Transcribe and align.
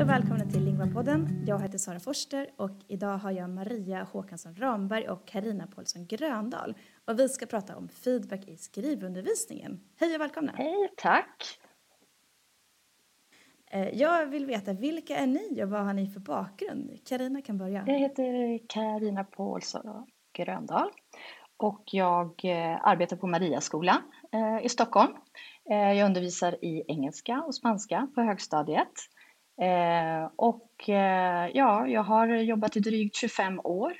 Och 0.00 0.08
välkomna 0.08 0.44
till 0.44 0.64
Lingvapodden. 0.64 1.44
Jag 1.46 1.60
heter 1.62 1.78
Sara 1.78 2.00
Forster 2.00 2.50
och 2.56 2.70
idag 2.88 3.18
har 3.18 3.30
jag 3.30 3.50
Maria 3.50 4.02
Håkansson 4.12 4.54
Ramberg 4.54 5.08
och 5.08 5.28
Karina 5.28 5.66
Paulsson 5.66 6.06
Gröndal. 6.06 6.74
Och 7.04 7.18
vi 7.18 7.28
ska 7.28 7.46
prata 7.46 7.76
om 7.76 7.88
feedback 7.88 8.48
i 8.48 8.56
skrivundervisningen. 8.56 9.80
Hej 9.96 10.14
och 10.14 10.20
välkomna! 10.20 10.52
Hej, 10.56 10.90
tack! 10.96 11.58
Eh, 13.70 13.88
jag 13.88 14.26
vill 14.26 14.46
veta, 14.46 14.72
vilka 14.72 15.16
är 15.16 15.26
ni 15.26 15.64
och 15.64 15.70
vad 15.70 15.84
har 15.84 15.92
ni 15.92 16.06
för 16.06 16.20
bakgrund? 16.20 16.90
Karina 17.04 17.42
kan 17.42 17.58
börja. 17.58 17.84
Jag 17.86 17.98
heter 17.98 18.58
Karina 18.68 19.24
Paulsson 19.24 20.06
Gröndal 20.32 20.90
och 21.56 21.82
jag 21.86 22.44
eh, 22.44 22.86
arbetar 22.86 23.16
på 23.16 23.26
Mariaskolan 23.26 24.02
eh, 24.32 24.66
i 24.66 24.68
Stockholm. 24.68 25.12
Jag 25.64 26.06
undervisar 26.06 26.64
i 26.64 26.84
engelska 26.88 27.42
och 27.46 27.54
spanska 27.54 28.08
på 28.14 28.20
högstadiet. 28.20 28.92
Eh, 29.60 30.30
och 30.36 30.88
eh, 30.88 31.50
ja, 31.54 31.86
jag 31.86 32.02
har 32.02 32.28
jobbat 32.28 32.76
i 32.76 32.80
drygt 32.80 33.16
25 33.16 33.60
år. 33.60 33.92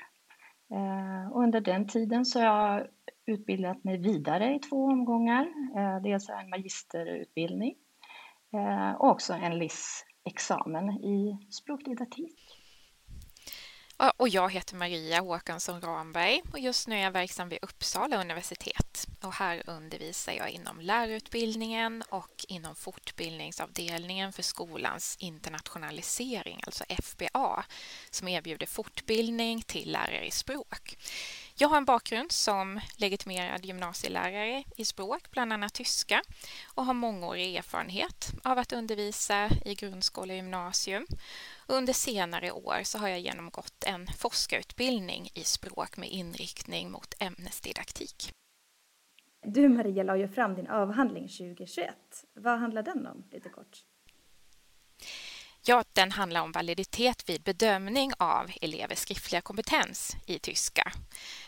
Eh, 0.73 1.31
och 1.31 1.43
under 1.43 1.61
den 1.61 1.87
tiden 1.87 2.25
så 2.25 2.39
har 2.39 2.45
jag 2.45 2.87
utbildat 3.25 3.83
mig 3.83 3.97
vidare 3.97 4.55
i 4.55 4.59
två 4.59 4.85
omgångar. 4.85 5.47
Dels 6.03 6.29
en 6.29 6.49
magisterutbildning 6.49 7.75
och 8.97 9.09
också 9.09 9.33
en 9.33 9.59
LIS-examen 9.59 10.89
i 10.91 11.37
språkdidaktik. 11.49 12.60
Och 14.17 14.29
jag 14.29 14.51
heter 14.51 14.75
Maria 14.75 15.19
Håkansson 15.19 15.81
Ramberg 15.81 16.41
och 16.51 16.59
just 16.59 16.87
nu 16.87 16.95
är 16.95 17.03
jag 17.03 17.11
verksam 17.11 17.49
vid 17.49 17.59
Uppsala 17.61 18.21
universitet. 18.21 19.07
Och 19.21 19.33
här 19.33 19.63
undervisar 19.67 20.33
jag 20.33 20.49
inom 20.49 20.79
lärarutbildningen 20.79 22.03
och 22.09 22.45
inom 22.47 22.75
fortbildningsavdelningen 22.75 24.33
för 24.33 24.43
skolans 24.43 25.17
internationalisering, 25.19 26.61
alltså 26.65 26.83
FBA, 27.03 27.65
som 28.09 28.27
erbjuder 28.27 28.65
fortbildning 28.65 29.61
till 29.61 29.91
lärare 29.91 30.27
i 30.27 30.31
språk. 30.31 30.97
Jag 31.61 31.69
har 31.69 31.77
en 31.77 31.85
bakgrund 31.85 32.31
som 32.31 32.79
legitimerad 32.97 33.65
gymnasielärare 33.65 34.63
i 34.77 34.85
språk, 34.85 35.31
bland 35.31 35.53
annat 35.53 35.73
tyska, 35.73 36.21
och 36.75 36.85
har 36.85 36.93
mångårig 36.93 37.55
erfarenhet 37.55 38.31
av 38.43 38.57
att 38.57 38.73
undervisa 38.73 39.49
i 39.65 39.75
grundskola 39.75 40.33
och 40.33 40.37
gymnasium. 40.37 41.05
Under 41.67 41.93
senare 41.93 42.51
år 42.51 42.79
så 42.83 42.97
har 42.97 43.07
jag 43.07 43.19
genomgått 43.19 43.83
en 43.87 44.07
forskarutbildning 44.07 45.29
i 45.33 45.43
språk 45.43 45.97
med 45.97 46.09
inriktning 46.09 46.91
mot 46.91 47.13
ämnesdidaktik. 47.19 48.31
Du 49.45 49.69
Maria 49.69 50.03
la 50.03 50.17
ju 50.17 50.27
fram 50.27 50.55
din 50.55 50.67
avhandling 50.67 51.27
2021. 51.27 51.95
Vad 52.33 52.59
handlar 52.59 52.83
den 52.83 53.07
om, 53.07 53.23
lite 53.31 53.49
kort? 53.49 53.90
Ja, 55.63 55.83
den 55.93 56.11
handlar 56.11 56.41
om 56.41 56.51
validitet 56.51 57.29
vid 57.29 57.43
bedömning 57.43 58.11
av 58.17 58.51
elevers 58.61 58.97
skriftliga 58.97 59.41
kompetens 59.41 60.15
i 60.25 60.39
tyska. 60.39 60.91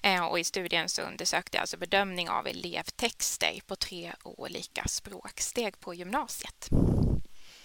Eh, 0.03 0.25
och 0.25 0.39
I 0.39 0.43
studien 0.43 0.89
så 0.89 1.01
undersökte 1.01 1.57
jag 1.57 1.61
alltså 1.61 1.77
bedömning 1.77 2.29
av 2.29 2.47
elevtexter 2.47 3.67
på 3.67 3.75
tre 3.75 4.11
olika 4.23 4.83
språksteg 4.87 5.79
på 5.79 5.93
gymnasiet. 5.93 6.69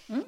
Mm. 0.09 0.23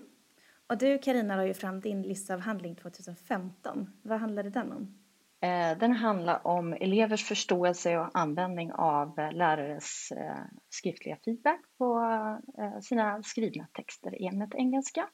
Och 0.68 0.78
du 0.78 1.00
Karina 1.00 1.36
la 1.36 1.46
ju 1.46 1.54
fram 1.54 1.80
din 1.80 2.02
listavhandling 2.02 2.76
2015. 2.76 3.90
Vad 4.02 4.20
handlade 4.20 4.50
den 4.50 4.72
om? 4.72 4.98
Eh, 5.42 5.78
den 5.78 5.92
handlar 5.94 6.48
om 6.48 6.74
elevers 6.74 7.26
förståelse 7.26 7.98
och 7.98 8.10
användning 8.14 8.72
av 8.74 9.16
lärares 9.18 10.12
eh, 10.12 10.44
skriftliga 10.70 11.18
feedback 11.26 11.62
på 11.78 12.02
sina 12.82 13.24
skrivna 13.24 13.68
texter 13.74 14.22
i 14.22 14.28
ämnet 14.28 14.56
engelska. 14.56 15.08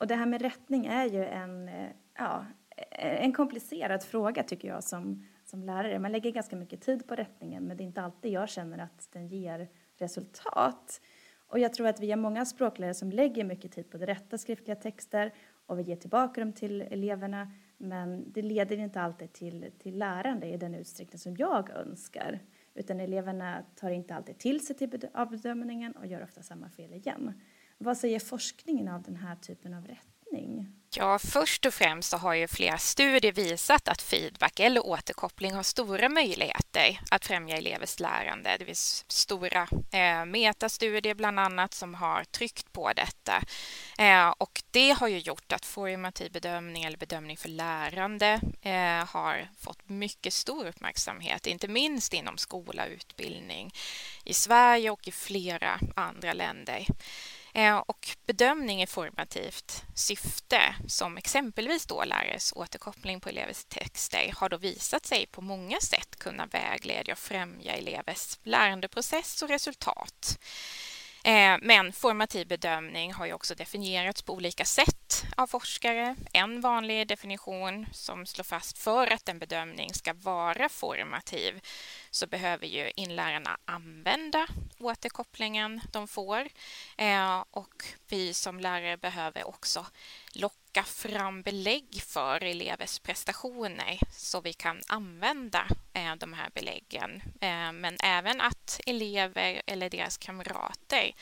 Och 0.00 0.06
det 0.06 0.14
här 0.14 0.26
med 0.26 0.42
rättning 0.42 0.86
är 0.86 1.06
ju 1.06 1.24
en, 1.24 1.68
eh, 1.68 1.90
ja, 2.18 2.46
eh, 2.76 3.24
en 3.24 3.32
komplicerad 3.32 4.02
fråga 4.02 4.42
tycker 4.42 4.68
jag 4.68 4.84
som, 4.84 5.26
som 5.44 5.62
lärare. 5.62 5.98
Man 5.98 6.12
lägger 6.12 6.30
ganska 6.30 6.56
mycket 6.56 6.80
tid 6.80 7.06
på 7.06 7.14
rättningen 7.14 7.64
men 7.64 7.76
det 7.76 7.82
är 7.82 7.86
inte 7.86 8.02
alltid 8.02 8.32
jag 8.32 8.48
känner 8.48 8.78
att 8.78 9.08
den 9.12 9.28
ger 9.28 9.68
resultat. 9.98 11.00
Och 11.46 11.58
jag 11.58 11.72
tror 11.72 11.86
att 11.86 12.00
vi 12.00 12.10
har 12.10 12.16
många 12.16 12.44
språklärare 12.44 12.94
som 12.94 13.10
lägger 13.10 13.44
mycket 13.44 13.72
tid 13.72 13.90
på 13.90 13.96
att 13.96 14.02
rätta 14.02 14.38
skriftliga 14.38 14.76
texter 14.76 15.32
och 15.66 15.78
vi 15.78 15.82
ger 15.82 15.96
tillbaka 15.96 16.40
dem 16.40 16.52
till 16.52 16.80
eleverna 16.80 17.52
men 17.78 18.32
det 18.32 18.42
leder 18.42 18.78
inte 18.78 19.00
alltid 19.00 19.32
till, 19.32 19.70
till 19.78 19.98
lärande 19.98 20.46
i 20.46 20.56
den 20.56 20.74
utsträckning 20.74 21.18
som 21.18 21.36
jag 21.36 21.70
önskar. 21.70 22.40
Utan 22.74 23.00
eleverna 23.00 23.64
tar 23.74 23.90
inte 23.90 24.14
alltid 24.14 24.38
till 24.38 24.66
sig 24.66 24.76
till 24.76 24.88
bedömningen 25.30 25.92
och 25.92 26.06
gör 26.06 26.22
ofta 26.22 26.42
samma 26.42 26.70
fel 26.70 26.92
igen. 26.92 27.34
Vad 27.82 27.98
säger 27.98 28.20
forskningen 28.20 28.88
av 28.88 29.02
den 29.02 29.16
här 29.16 29.36
typen 29.36 29.74
av 29.74 29.86
rättning? 29.86 30.66
Ja, 30.96 31.18
först 31.18 31.66
och 31.66 31.74
främst 31.74 32.10
så 32.10 32.16
har 32.16 32.34
ju 32.34 32.48
flera 32.48 32.78
studier 32.78 33.32
visat 33.32 33.88
att 33.88 34.02
feedback 34.02 34.60
eller 34.60 34.86
återkoppling 34.86 35.54
har 35.54 35.62
stora 35.62 36.08
möjligheter 36.08 37.00
att 37.10 37.26
främja 37.26 37.56
elevers 37.56 38.00
lärande. 38.00 38.56
Det 38.58 38.64
finns 38.64 39.04
stora 39.08 39.68
eh, 39.92 40.24
metastudier 40.24 41.14
bland 41.14 41.40
annat 41.40 41.74
som 41.74 41.94
har 41.94 42.24
tryckt 42.24 42.72
på 42.72 42.92
detta. 42.92 43.42
Eh, 43.98 44.28
och 44.28 44.62
det 44.70 44.90
har 44.90 45.08
ju 45.08 45.18
gjort 45.18 45.52
att 45.52 45.66
formativ 45.66 46.32
bedömning 46.32 46.84
eller 46.84 46.98
bedömning 46.98 47.36
för 47.36 47.48
lärande 47.48 48.40
eh, 48.62 49.06
har 49.06 49.48
fått 49.58 49.88
mycket 49.88 50.32
stor 50.32 50.66
uppmärksamhet, 50.66 51.46
inte 51.46 51.68
minst 51.68 52.12
inom 52.12 52.38
skola 52.38 52.84
och 52.84 52.90
utbildning 52.90 53.72
i 54.24 54.34
Sverige 54.34 54.90
och 54.90 55.08
i 55.08 55.12
flera 55.12 55.80
andra 55.94 56.32
länder. 56.32 56.86
Eh, 57.54 57.76
och 57.76 58.08
bedömning 58.26 58.82
i 58.82 58.86
formativt 58.86 59.84
syfte, 59.94 60.74
som 60.88 61.16
exempelvis 61.16 61.86
då 61.86 62.04
lärares 62.04 62.52
återkoppling 62.56 63.20
på 63.20 63.28
elevers 63.28 63.64
texter, 63.64 64.32
har 64.36 64.48
då 64.48 64.56
visat 64.56 65.06
sig 65.06 65.26
på 65.26 65.40
många 65.40 65.80
sätt 65.80 66.16
kunna 66.18 66.46
vägleda 66.46 67.12
och 67.12 67.18
främja 67.18 67.72
elevers 67.72 68.38
lärandeprocess 68.42 69.42
och 69.42 69.48
resultat. 69.48 70.38
Eh, 71.24 71.56
men 71.62 71.92
formativ 71.92 72.46
bedömning 72.48 73.12
har 73.12 73.26
ju 73.26 73.32
också 73.32 73.54
definierats 73.54 74.22
på 74.22 74.34
olika 74.34 74.64
sätt 74.64 75.24
av 75.36 75.46
forskare. 75.46 76.16
En 76.32 76.60
vanlig 76.60 77.08
definition 77.08 77.86
som 77.92 78.26
slår 78.26 78.44
fast 78.44 78.78
för 78.78 79.06
att 79.06 79.28
en 79.28 79.38
bedömning 79.38 79.94
ska 79.94 80.12
vara 80.12 80.68
formativ 80.68 81.60
så 82.10 82.26
behöver 82.26 82.66
ju 82.66 82.90
inlärarna 82.96 83.58
använda 83.64 84.46
återkopplingen 84.78 85.80
de 85.92 86.08
får 86.08 86.48
eh, 86.96 87.44
och 87.50 87.84
vi 88.08 88.34
som 88.34 88.60
lärare 88.60 88.96
behöver 88.96 89.48
också 89.48 89.86
locka 90.32 90.82
fram 90.84 91.42
belägg 91.42 92.02
för 92.06 92.44
elevers 92.44 92.98
prestationer 92.98 93.98
så 94.12 94.40
vi 94.40 94.52
kan 94.52 94.82
använda 94.88 95.66
eh, 95.92 96.14
de 96.16 96.32
här 96.32 96.50
beläggen. 96.54 97.22
Eh, 97.40 97.72
men 97.72 97.96
även 98.02 98.40
att 98.40 98.80
elever 98.86 99.62
eller 99.66 99.90
deras 99.90 100.18
kamrater 100.18 101.12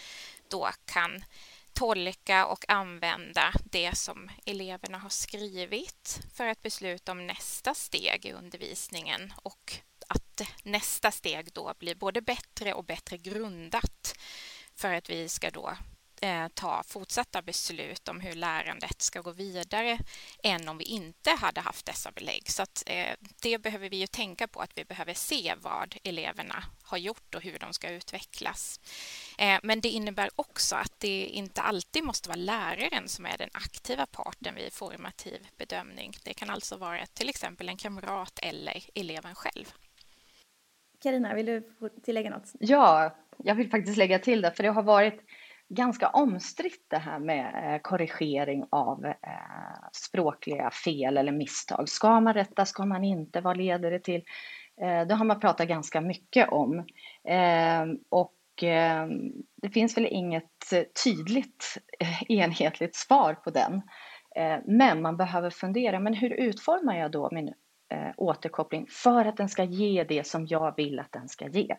då 0.48 0.68
kan 0.84 1.24
tolka 1.72 2.46
och 2.46 2.64
använda 2.68 3.52
det 3.64 3.98
som 3.98 4.30
eleverna 4.46 4.98
har 4.98 5.08
skrivit 5.08 6.20
för 6.34 6.46
att 6.46 6.62
besluta 6.62 7.12
om 7.12 7.26
nästa 7.26 7.74
steg 7.74 8.26
i 8.26 8.32
undervisningen 8.32 9.32
och 9.36 9.80
att 10.08 10.40
nästa 10.62 11.10
steg 11.10 11.52
då 11.52 11.74
blir 11.78 11.94
både 11.94 12.20
bättre 12.20 12.74
och 12.74 12.84
bättre 12.84 13.16
grundat 13.16 14.14
för 14.74 14.94
att 14.94 15.10
vi 15.10 15.28
ska 15.28 15.50
då 15.50 15.76
eh, 16.20 16.48
ta 16.48 16.82
fortsatta 16.86 17.42
beslut 17.42 18.08
om 18.08 18.20
hur 18.20 18.32
lärandet 18.32 19.02
ska 19.02 19.20
gå 19.20 19.30
vidare 19.30 19.98
än 20.42 20.68
om 20.68 20.78
vi 20.78 20.84
inte 20.84 21.30
hade 21.30 21.60
haft 21.60 21.86
dessa 21.86 22.12
belägg. 22.12 22.50
Så 22.50 22.62
att, 22.62 22.82
eh, 22.86 23.14
det 23.42 23.58
behöver 23.58 23.88
vi 23.90 23.96
ju 23.96 24.06
tänka 24.06 24.48
på, 24.48 24.60
att 24.60 24.72
vi 24.74 24.84
behöver 24.84 25.14
se 25.14 25.54
vad 25.60 25.96
eleverna 26.04 26.64
har 26.82 26.98
gjort 26.98 27.34
och 27.34 27.42
hur 27.42 27.58
de 27.58 27.72
ska 27.72 27.90
utvecklas. 27.90 28.80
Eh, 29.38 29.58
men 29.62 29.80
det 29.80 29.88
innebär 29.88 30.30
också 30.36 30.76
att 30.76 30.92
det 30.98 31.26
inte 31.26 31.62
alltid 31.62 32.04
måste 32.04 32.28
vara 32.28 32.36
läraren 32.36 33.08
som 33.08 33.26
är 33.26 33.38
den 33.38 33.50
aktiva 33.52 34.06
parten 34.06 34.54
vid 34.54 34.72
formativ 34.72 35.46
bedömning. 35.56 36.16
Det 36.22 36.34
kan 36.34 36.50
alltså 36.50 36.76
vara 36.76 37.06
till 37.06 37.28
exempel 37.28 37.68
en 37.68 37.76
kamrat 37.76 38.38
eller 38.42 38.84
eleven 38.94 39.34
själv. 39.34 39.72
Karina, 41.02 41.34
vill 41.34 41.46
du 41.46 41.62
tillägga 42.02 42.30
något? 42.30 42.52
Ja, 42.58 43.14
jag 43.36 43.54
vill 43.54 43.70
faktiskt 43.70 43.96
lägga 43.96 44.18
till 44.18 44.42
det, 44.42 44.50
för 44.50 44.62
det 44.62 44.68
har 44.68 44.82
varit 44.82 45.20
ganska 45.68 46.08
omstritt 46.08 46.86
det 46.88 46.98
här 46.98 47.18
med 47.18 47.74
eh, 47.74 47.80
korrigering 47.80 48.64
av 48.70 49.04
eh, 49.04 49.14
språkliga 49.92 50.70
fel 50.70 51.16
eller 51.16 51.32
misstag. 51.32 51.88
Ska 51.88 52.20
man 52.20 52.34
rätta, 52.34 52.66
ska 52.66 52.86
man 52.86 53.04
inte, 53.04 53.40
vad 53.40 53.56
leder 53.56 53.90
det 53.90 54.00
till? 54.00 54.22
Eh, 54.80 55.06
det 55.06 55.14
har 55.14 55.24
man 55.24 55.40
pratat 55.40 55.68
ganska 55.68 56.00
mycket 56.00 56.48
om. 56.48 56.86
Ehm, 57.24 57.98
och 58.08 58.34
ehm, 58.62 59.32
det 59.62 59.70
finns 59.70 59.96
väl 59.96 60.06
inget 60.06 60.72
tydligt 61.04 61.78
enhetligt 62.28 62.96
svar 62.96 63.34
på 63.34 63.50
den. 63.50 63.82
Men 64.64 65.02
man 65.02 65.16
behöver 65.16 65.50
fundera, 65.50 66.00
men 66.00 66.14
hur 66.14 66.30
utformar 66.30 66.98
jag 66.98 67.10
då 67.10 67.28
min 67.32 67.54
eh, 67.88 68.10
återkoppling 68.16 68.86
för 68.90 69.24
att 69.24 69.36
den 69.36 69.48
ska 69.48 69.64
ge 69.64 70.04
det 70.04 70.26
som 70.26 70.46
jag 70.46 70.76
vill 70.76 70.98
att 70.98 71.12
den 71.12 71.28
ska 71.28 71.48
ge. 71.48 71.76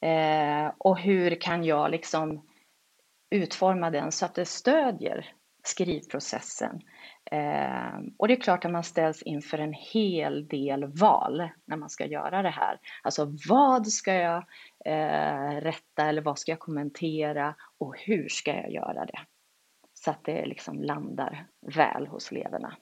Eh, 0.00 0.72
och 0.78 0.98
hur 0.98 1.40
kan 1.40 1.64
jag 1.64 1.90
liksom 1.90 2.46
utforma 3.30 3.90
den 3.90 4.12
så 4.12 4.26
att 4.26 4.34
det 4.34 4.44
stödjer 4.44 5.32
skrivprocessen. 5.62 6.80
Eh, 7.30 7.98
och 8.16 8.28
det 8.28 8.34
är 8.34 8.40
klart 8.40 8.64
att 8.64 8.70
man 8.70 8.84
ställs 8.84 9.22
inför 9.22 9.58
en 9.58 9.72
hel 9.72 10.48
del 10.48 10.84
val 10.84 11.48
när 11.64 11.76
man 11.76 11.90
ska 11.90 12.06
göra 12.06 12.42
det 12.42 12.50
här. 12.50 12.80
Alltså 13.02 13.32
vad 13.48 13.86
ska 13.86 14.14
jag 14.14 14.44
eh, 14.84 15.60
rätta 15.60 16.08
eller 16.08 16.22
vad 16.22 16.38
ska 16.38 16.52
jag 16.52 16.58
kommentera 16.58 17.54
och 17.78 17.98
hur 17.98 18.28
ska 18.28 18.54
jag 18.54 18.70
göra 18.70 19.06
det? 19.06 19.18
Så 19.94 20.10
att 20.10 20.24
det 20.24 20.46
liksom 20.46 20.82
landar 20.82 21.46
väl 21.76 22.06
hos 22.06 22.32
eleverna. 22.32 22.76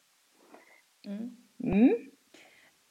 Mm. 1.06 1.36
Mm. 1.64 2.13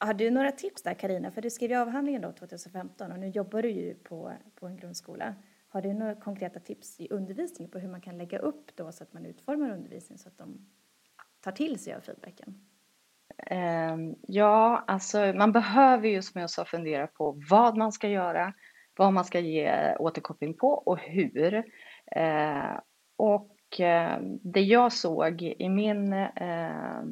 Har 0.04 0.14
du 0.14 0.30
några 0.30 0.52
tips 0.52 0.82
där 0.82 0.94
Karina? 0.94 1.30
För 1.30 1.42
du 1.42 1.50
skrev 1.50 1.70
ju 1.70 1.76
avhandlingen 1.76 2.22
då 2.22 2.32
2015 2.32 3.12
och 3.12 3.18
nu 3.18 3.28
jobbar 3.28 3.62
du 3.62 3.70
ju 3.70 3.94
på, 3.94 4.32
på 4.54 4.66
en 4.66 4.76
grundskola. 4.76 5.34
Har 5.68 5.82
du 5.82 5.94
några 5.94 6.14
konkreta 6.14 6.60
tips 6.60 7.00
i 7.00 7.08
undervisningen 7.10 7.70
på 7.70 7.78
hur 7.78 7.88
man 7.88 8.00
kan 8.00 8.18
lägga 8.18 8.38
upp 8.38 8.76
då 8.76 8.92
så 8.92 9.02
att 9.02 9.12
man 9.12 9.26
utformar 9.26 9.70
undervisningen 9.70 10.18
så 10.18 10.28
att 10.28 10.38
de 10.38 10.66
tar 11.40 11.52
till 11.52 11.78
sig 11.78 11.94
av 11.94 12.00
feedbacken? 12.00 12.54
Ehm, 13.46 14.14
ja, 14.28 14.84
alltså 14.86 15.18
man 15.18 15.52
behöver 15.52 16.08
ju 16.08 16.22
som 16.22 16.40
jag 16.40 16.50
sa 16.50 16.64
fundera 16.64 17.06
på 17.06 17.42
vad 17.50 17.76
man 17.76 17.92
ska 17.92 18.08
göra, 18.08 18.54
vad 18.96 19.12
man 19.12 19.24
ska 19.24 19.40
ge 19.40 19.96
återkoppling 19.98 20.54
på 20.54 20.68
och 20.68 20.98
hur. 20.98 21.64
Ehm, 22.06 22.80
och 23.16 23.56
ehm, 23.78 24.38
det 24.42 24.60
jag 24.60 24.92
såg 24.92 25.42
i 25.42 25.68
min 25.68 26.12
eh, 26.12 27.02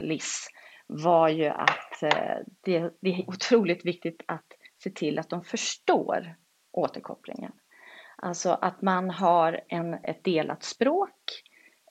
LIS 0.00 0.50
var 0.90 1.28
ju 1.28 1.46
att 1.46 2.02
eh, 2.02 2.36
det, 2.60 2.92
det 3.00 3.10
är 3.10 3.28
otroligt 3.28 3.86
viktigt 3.86 4.22
att 4.26 4.46
se 4.82 4.90
till 4.90 5.18
att 5.18 5.30
de 5.30 5.44
förstår 5.44 6.36
återkopplingen. 6.72 7.52
Alltså 8.16 8.50
att 8.50 8.82
man 8.82 9.10
har 9.10 9.60
en, 9.68 9.94
ett 9.94 10.24
delat 10.24 10.62
språk. 10.62 11.42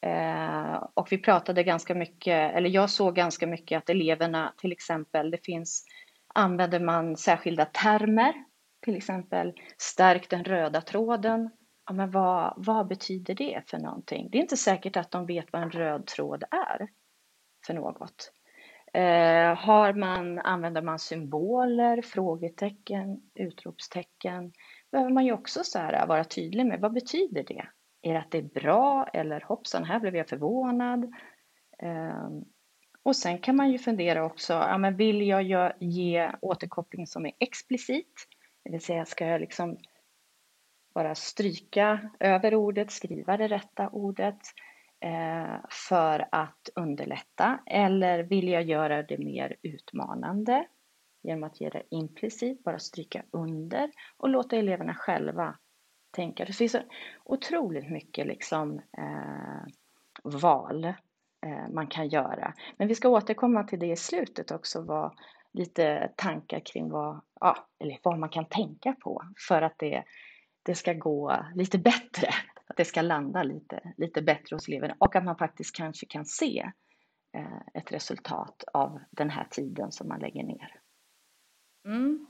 Eh, 0.02 0.84
och 0.94 1.08
vi 1.12 1.18
pratade 1.18 1.64
ganska 1.64 1.96
mycket, 1.96 2.56
eller 2.56 2.70
jag 2.70 2.90
såg 2.90 3.16
ganska 3.16 3.48
mycket 3.48 3.78
att 3.78 3.90
eleverna 3.90 4.54
till 4.58 4.72
exempel, 4.72 5.32
det 5.32 5.46
finns, 5.46 5.86
använder 6.34 6.80
man 6.80 7.18
särskilda 7.18 7.66
termer, 7.66 8.34
till 8.82 8.96
exempel 8.96 9.54
stärk 9.78 10.30
den 10.30 10.44
röda 10.44 10.82
tråden. 10.82 11.50
Ja, 11.86 11.94
men 11.94 12.12
vad, 12.12 12.54
vad 12.58 12.88
betyder 12.88 13.36
det 13.36 13.64
för 13.68 13.78
någonting? 13.78 14.30
Det 14.32 14.38
är 14.38 14.42
inte 14.42 14.58
säkert 14.58 14.98
att 14.98 15.12
de 15.12 15.26
vet 15.26 15.46
vad 15.52 15.62
en 15.62 15.72
röd 15.72 16.08
tråd 16.08 16.44
är 16.52 16.90
för 17.66 17.74
något. 17.74 18.32
Eh, 18.94 19.56
har 19.56 19.94
man, 19.94 20.40
använder 20.40 20.82
man 20.82 21.00
symboler, 21.00 22.02
frågetecken, 22.02 23.22
utropstecken? 23.36 24.54
behöver 24.92 25.12
man 25.12 25.26
ju 25.26 25.34
också 25.34 25.64
så 25.64 25.80
här, 25.80 26.08
vara 26.08 26.24
tydlig 26.24 26.66
med 26.66 26.80
vad 26.80 26.94
betyder 26.94 27.44
det? 27.44 27.66
Är 28.02 28.14
det 28.14 28.20
att 28.20 28.32
det 28.32 28.38
är 28.38 28.62
bra 28.62 29.08
eller 29.14 29.42
hoppsan, 29.42 29.84
här 29.84 30.00
blev 30.00 30.16
jag 30.16 30.30
förvånad? 30.30 31.04
Eh, 31.80 32.30
och 33.04 33.16
sen 33.16 33.40
kan 33.40 33.56
man 33.56 33.72
ju 33.72 33.78
fundera 33.78 34.26
också, 34.26 34.54
ja, 34.54 34.78
men 34.78 34.96
vill 34.96 35.28
jag 35.28 35.74
ge 35.80 36.32
återkoppling 36.42 37.08
som 37.08 37.26
är 37.26 37.32
explicit? 37.40 38.14
Det 38.64 38.72
vill 38.72 38.82
säga, 38.82 39.06
ska 39.06 39.26
jag 39.26 39.42
liksom 39.42 39.78
bara 40.94 41.16
stryka 41.16 42.10
över 42.20 42.56
ordet, 42.56 42.92
skriva 42.92 43.38
det 43.38 43.48
rätta 43.48 43.90
ordet? 43.90 44.40
Eh, 45.02 45.60
för 45.90 46.28
att 46.32 46.70
underlätta 46.76 47.60
eller 47.66 48.24
vill 48.24 48.48
jag 48.48 48.64
göra 48.64 49.04
det 49.04 49.18
mer 49.18 49.56
utmanande 49.62 50.66
genom 51.24 51.44
att 51.44 51.62
ge 51.62 51.70
det 51.70 51.84
implicit, 51.92 52.64
bara 52.64 52.80
stryka 52.80 53.24
under 53.32 53.92
och 54.18 54.30
låta 54.30 54.56
eleverna 54.56 54.94
själva 54.94 55.58
tänka. 56.12 56.46
Det 56.46 56.54
finns 56.54 56.72
så 56.72 56.80
otroligt 57.24 57.90
mycket 57.90 58.28
liksom, 58.28 58.82
eh, 58.98 59.74
val 60.24 60.86
eh, 61.46 61.70
man 61.74 61.88
kan 61.88 62.10
göra. 62.10 62.54
Men 62.78 62.88
vi 62.88 62.96
ska 62.96 63.10
återkomma 63.10 63.64
till 63.64 63.80
det 63.80 63.92
i 63.92 63.96
slutet 63.96 64.52
också, 64.52 64.82
vad, 64.82 65.14
lite 65.54 66.12
tankar 66.16 66.60
kring 66.60 66.90
vad, 66.90 67.22
ja, 67.40 67.68
eller 67.80 68.00
vad 68.04 68.20
man 68.20 68.30
kan 68.30 68.46
tänka 68.46 68.96
på 69.04 69.24
för 69.48 69.62
att 69.62 69.76
det, 69.78 70.04
det 70.64 70.76
ska 70.76 70.94
gå 70.94 71.46
lite 71.56 71.78
bättre 71.78 72.28
det 72.80 72.86
ska 72.86 73.02
landa 73.02 73.44
lite, 73.44 73.94
lite 73.98 74.22
bättre 74.22 74.56
hos 74.56 74.68
eleverna 74.68 74.96
och 75.00 75.16
att 75.16 75.24
man 75.24 75.36
faktiskt 75.36 75.76
kanske 75.76 76.06
kan 76.06 76.26
se 76.26 76.72
eh, 77.34 77.62
ett 77.74 77.92
resultat 77.92 78.64
av 78.74 79.00
den 79.12 79.30
här 79.30 79.48
tiden 79.50 79.92
som 79.92 80.08
man 80.08 80.20
lägger 80.20 80.44
ner. 80.44 80.82
Mm. 81.86 82.28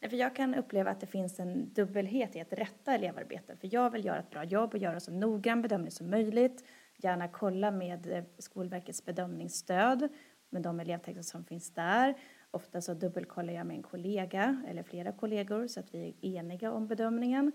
För 0.00 0.16
jag 0.16 0.36
kan 0.36 0.54
uppleva 0.54 0.90
att 0.90 1.00
det 1.00 1.06
finns 1.06 1.40
en 1.40 1.72
dubbelhet 1.72 2.36
i 2.36 2.40
att 2.40 2.52
rätta 2.52 2.94
elevarbetet. 2.94 3.60
För 3.60 3.68
jag 3.72 3.90
vill 3.90 4.04
göra 4.04 4.18
ett 4.18 4.30
bra 4.30 4.44
jobb 4.44 4.74
och 4.74 4.78
göra 4.78 5.00
så 5.00 5.12
noggrann 5.12 5.62
bedömning 5.62 5.90
som 5.90 6.10
möjligt. 6.10 6.64
Gärna 6.96 7.28
kolla 7.28 7.70
med 7.70 8.12
eh, 8.12 8.24
Skolverkets 8.38 9.04
bedömningsstöd 9.04 10.08
med 10.50 10.62
de 10.62 10.80
elevtexter 10.80 11.22
som 11.22 11.44
finns 11.44 11.74
där. 11.74 12.14
Ofta 12.50 12.80
så 12.80 12.94
dubbelkollar 12.94 13.52
jag 13.52 13.66
med 13.66 13.76
en 13.76 13.82
kollega 13.82 14.64
eller 14.68 14.82
flera 14.82 15.12
kollegor 15.12 15.66
så 15.66 15.80
att 15.80 15.94
vi 15.94 16.16
är 16.20 16.38
eniga 16.38 16.72
om 16.72 16.86
bedömningen 16.86 17.52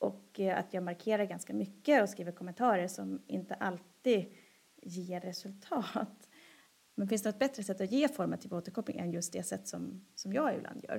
och 0.00 0.40
eh, 0.40 0.58
att 0.58 0.74
jag 0.74 0.82
markerar 0.82 1.24
ganska 1.24 1.52
mycket 1.52 2.02
och 2.02 2.08
skriver 2.08 2.32
kommentarer 2.32 2.88
som 2.88 3.22
inte 3.26 3.54
alltid 3.54 4.26
ger 4.82 5.20
resultat. 5.20 6.28
Men 6.94 7.08
finns 7.08 7.22
det 7.22 7.28
något 7.28 7.38
bättre 7.38 7.62
sätt 7.62 7.80
att 7.80 7.92
ge 7.92 8.08
formativ 8.08 8.54
återkoppling 8.54 8.98
än 8.98 9.12
just 9.12 9.32
det 9.32 9.42
sätt 9.42 9.68
som, 9.68 10.06
som 10.14 10.32
jag 10.32 10.54
ibland 10.54 10.84
gör? 10.84 10.96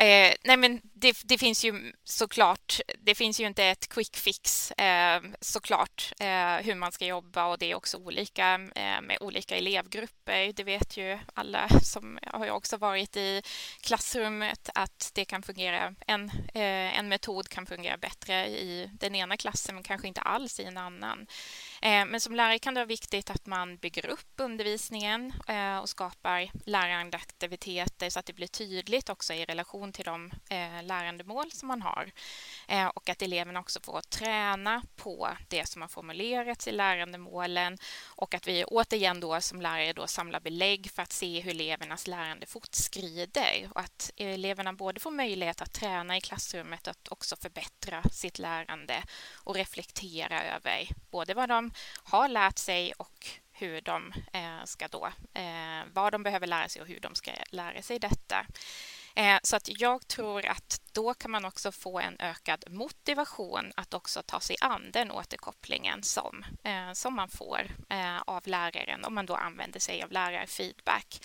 Eh, 0.00 0.34
nej 0.44 0.56
men 0.56 0.80
det, 0.82 1.16
det, 1.24 1.38
finns 1.38 1.64
ju 1.64 1.92
såklart, 2.04 2.80
det 3.06 3.14
finns 3.14 3.40
ju 3.40 3.46
inte 3.46 3.64
ett 3.64 3.88
quick 3.88 4.16
fix 4.16 4.70
eh, 4.70 5.22
såklart 5.40 6.12
eh, 6.20 6.56
hur 6.56 6.74
man 6.74 6.92
ska 6.92 7.06
jobba 7.06 7.46
och 7.46 7.58
det 7.58 7.70
är 7.70 7.74
också 7.74 7.96
olika 7.96 8.54
eh, 8.54 9.00
med 9.02 9.18
olika 9.20 9.56
elevgrupper. 9.56 10.52
Det 10.52 10.64
vet 10.64 10.96
ju 10.96 11.18
alla 11.34 11.68
som 11.82 12.18
har 12.26 12.50
också 12.50 12.76
varit 12.76 13.16
i 13.16 13.42
klassrummet 13.80 14.70
att 14.74 15.10
det 15.14 15.24
kan 15.24 15.42
fungera, 15.42 15.94
en, 16.06 16.30
eh, 16.54 16.98
en 16.98 17.08
metod 17.08 17.48
kan 17.48 17.66
fungera 17.66 17.96
bättre 17.96 18.46
i 18.46 18.90
den 18.92 19.14
ena 19.14 19.36
klassen 19.36 19.74
men 19.74 19.84
kanske 19.84 20.08
inte 20.08 20.20
alls 20.20 20.60
i 20.60 20.64
en 20.64 20.78
annan. 20.78 21.26
Eh, 21.82 22.04
men 22.06 22.20
som 22.20 22.34
lärare 22.34 22.58
kan 22.58 22.74
det 22.74 22.80
vara 22.80 22.86
viktigt 22.86 23.30
att 23.30 23.46
man 23.46 23.76
bygger 23.76 24.06
upp 24.06 24.32
undervisningen 24.36 25.32
eh, 25.48 25.78
och 25.78 25.88
skapar 25.88 26.50
lärandeaktiviteter 26.64 28.10
så 28.10 28.18
att 28.18 28.26
det 28.26 28.32
blir 28.32 28.46
tydligt 28.46 29.08
också 29.08 29.34
i 29.34 29.44
relation 29.44 29.92
till 29.92 30.04
de 30.04 30.32
eh, 30.50 30.82
lärandemål 30.82 31.52
som 31.52 31.68
man 31.68 31.82
har 31.82 32.12
eh, 32.68 32.90
och 32.96 33.08
att 33.08 33.22
eleverna 33.22 33.60
också 33.60 33.80
får 33.80 34.00
träna 34.00 34.82
på 34.96 35.28
det 35.48 35.68
som 35.68 35.82
har 35.82 35.88
formulerats 35.88 36.68
i 36.68 36.72
lärandemålen 36.72 37.78
och 38.04 38.34
att 38.34 38.46
vi 38.46 38.64
återigen 38.64 39.20
då 39.20 39.40
som 39.40 39.60
lärare 39.60 39.92
då 39.92 40.06
samlar 40.06 40.40
belägg 40.40 40.90
för 40.90 41.02
att 41.02 41.12
se 41.12 41.40
hur 41.40 41.50
elevernas 41.50 42.06
lärande 42.06 42.46
fortskrider 42.46 43.68
och 43.70 43.80
att 43.80 44.10
eleverna 44.16 44.72
både 44.72 45.00
får 45.00 45.10
möjlighet 45.10 45.62
att 45.62 45.72
träna 45.72 46.16
i 46.16 46.20
klassrummet 46.20 46.86
och 46.86 46.90
att 46.90 47.08
också 47.08 47.36
förbättra 47.36 48.02
sitt 48.02 48.38
lärande 48.38 49.02
och 49.34 49.54
reflektera 49.54 50.42
över 50.42 50.88
både 51.10 51.34
vad 51.34 51.48
de 51.48 51.70
har 52.02 52.28
lärt 52.28 52.58
sig 52.58 52.92
och 52.92 53.28
hur 53.52 53.80
de 53.80 54.12
eh, 54.32 54.64
ska 54.64 54.88
då, 54.88 55.06
eh, 55.34 55.84
vad 55.92 56.12
de 56.12 56.22
behöver 56.22 56.46
lära 56.46 56.68
sig 56.68 56.82
och 56.82 56.88
hur 56.88 57.00
de 57.00 57.14
ska 57.14 57.30
lära 57.50 57.82
sig 57.82 57.98
detta. 57.98 58.46
Eh, 59.16 59.38
så 59.42 59.56
att 59.56 59.80
jag 59.80 60.08
tror 60.08 60.46
att 60.46 60.80
då 60.96 61.14
kan 61.14 61.30
man 61.30 61.44
också 61.44 61.72
få 61.72 61.98
en 61.98 62.16
ökad 62.18 62.64
motivation 62.70 63.72
att 63.74 63.94
också 63.94 64.22
ta 64.22 64.40
sig 64.40 64.56
an 64.60 64.90
den 64.92 65.10
återkopplingen 65.10 66.02
som, 66.02 66.44
eh, 66.62 66.92
som 66.92 67.14
man 67.14 67.28
får 67.28 67.60
eh, 67.88 68.18
av 68.26 68.42
läraren 68.46 69.04
om 69.04 69.14
man 69.14 69.26
då 69.26 69.34
använder 69.34 69.80
sig 69.80 70.02
av 70.02 70.12
lärarfeedback. 70.12 71.20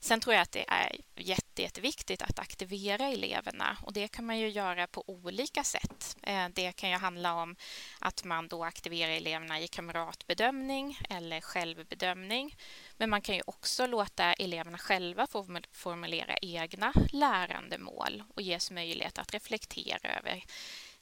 Sen 0.00 0.20
tror 0.20 0.34
jag 0.34 0.42
att 0.42 0.52
det 0.52 0.64
är 0.68 0.96
jätte, 1.16 1.62
jätteviktigt 1.62 2.22
att 2.22 2.38
aktivera 2.38 3.06
eleverna 3.06 3.76
och 3.82 3.92
det 3.92 4.08
kan 4.08 4.26
man 4.26 4.38
ju 4.38 4.48
göra 4.48 4.86
på 4.86 5.04
olika 5.06 5.64
sätt. 5.64 6.16
Eh, 6.22 6.48
det 6.54 6.72
kan 6.72 6.90
ju 6.90 6.96
handla 6.96 7.34
om 7.34 7.56
att 7.98 8.24
man 8.24 8.48
då 8.48 8.64
aktiverar 8.64 9.12
eleverna 9.12 9.60
i 9.60 9.68
kamratbedömning 9.68 10.98
eller 11.10 11.40
självbedömning. 11.40 12.56
Men 12.96 13.10
man 13.10 13.22
kan 13.22 13.34
ju 13.34 13.42
också 13.46 13.86
låta 13.86 14.32
eleverna 14.32 14.78
själva 14.78 15.26
få 15.26 15.60
formulera 15.72 16.36
egna 16.42 16.92
lärandemål 17.12 18.22
och 18.34 18.42
ges 18.42 18.70
möjlighet 18.70 19.13
att 19.18 19.34
reflektera 19.34 20.18
över 20.18 20.44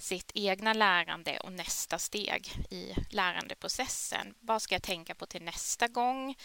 sitt 0.02 0.32
egna 0.34 0.72
lärande 0.72 1.38
och 1.38 1.52
nästa 1.52 1.98
steg 1.98 2.52
i 2.70 2.94
lärandeprocessen. 3.10 4.34
Vad 4.40 4.62
ska 4.62 4.74
jag 4.74 4.82
tänka 4.82 5.14
på 5.14 5.26
till 5.26 5.42
nästa 5.42 5.88
gång? 5.88 6.36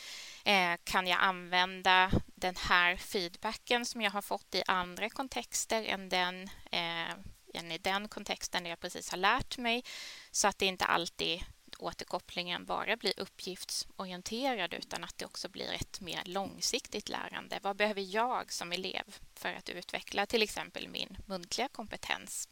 Eh, 0.43 0.77
kan 0.83 1.07
jag 1.07 1.19
använda 1.21 2.11
den 2.25 2.55
här 2.55 2.97
feedbacken 2.97 3.85
som 3.85 4.01
jag 4.01 4.11
har 4.11 4.21
fått 4.21 4.55
i 4.55 4.63
andra 4.67 5.09
kontexter 5.09 5.83
än 5.83 6.09
den, 6.09 6.43
eh, 6.71 7.11
än 7.53 7.71
i 7.71 7.77
den 7.77 8.07
kontexten 8.07 8.63
där 8.63 8.69
jag 8.69 8.79
precis 8.79 9.09
har 9.09 9.17
lärt 9.17 9.57
mig 9.57 9.83
så 10.31 10.47
att 10.47 10.59
det 10.59 10.65
inte 10.65 10.85
alltid 10.85 11.43
återkopplingen 11.79 12.65
bara 12.65 12.97
blir 12.97 13.19
uppgiftsorienterad 13.19 14.73
utan 14.73 15.03
att 15.03 15.17
det 15.17 15.25
också 15.25 15.49
blir 15.49 15.73
ett 15.73 16.01
mer 16.01 16.21
långsiktigt 16.25 17.09
lärande. 17.09 17.59
Vad 17.61 17.77
behöver 17.77 18.15
jag 18.15 18.51
som 18.51 18.71
elev 18.71 19.15
för 19.33 19.53
att 19.53 19.69
utveckla 19.69 20.25
till 20.25 20.41
exempel 20.41 20.89
min 20.89 21.17
muntliga 21.25 21.67
kompetens? 21.67 22.49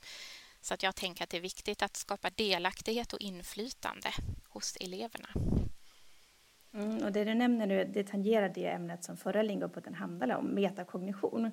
Så 0.61 0.73
att 0.73 0.83
jag 0.83 0.95
tänker 0.95 1.23
att 1.23 1.29
det 1.29 1.37
är 1.37 1.41
viktigt 1.41 1.81
att 1.81 1.95
skapa 1.95 2.29
delaktighet 2.29 3.13
och 3.13 3.21
inflytande 3.21 4.09
hos 4.49 4.77
eleverna. 4.81 5.29
Mm, 6.73 7.03
och 7.03 7.11
det 7.11 7.23
du 7.23 7.33
nämner 7.33 7.67
nu, 7.67 7.83
det 7.93 8.03
tangerar 8.03 8.49
det 8.49 8.67
ämnet 8.67 9.03
som 9.03 9.17
förra 9.17 9.41
Lingopodden 9.41 9.93
handlade 9.93 10.35
om, 10.35 10.55
metakognition. 10.55 11.51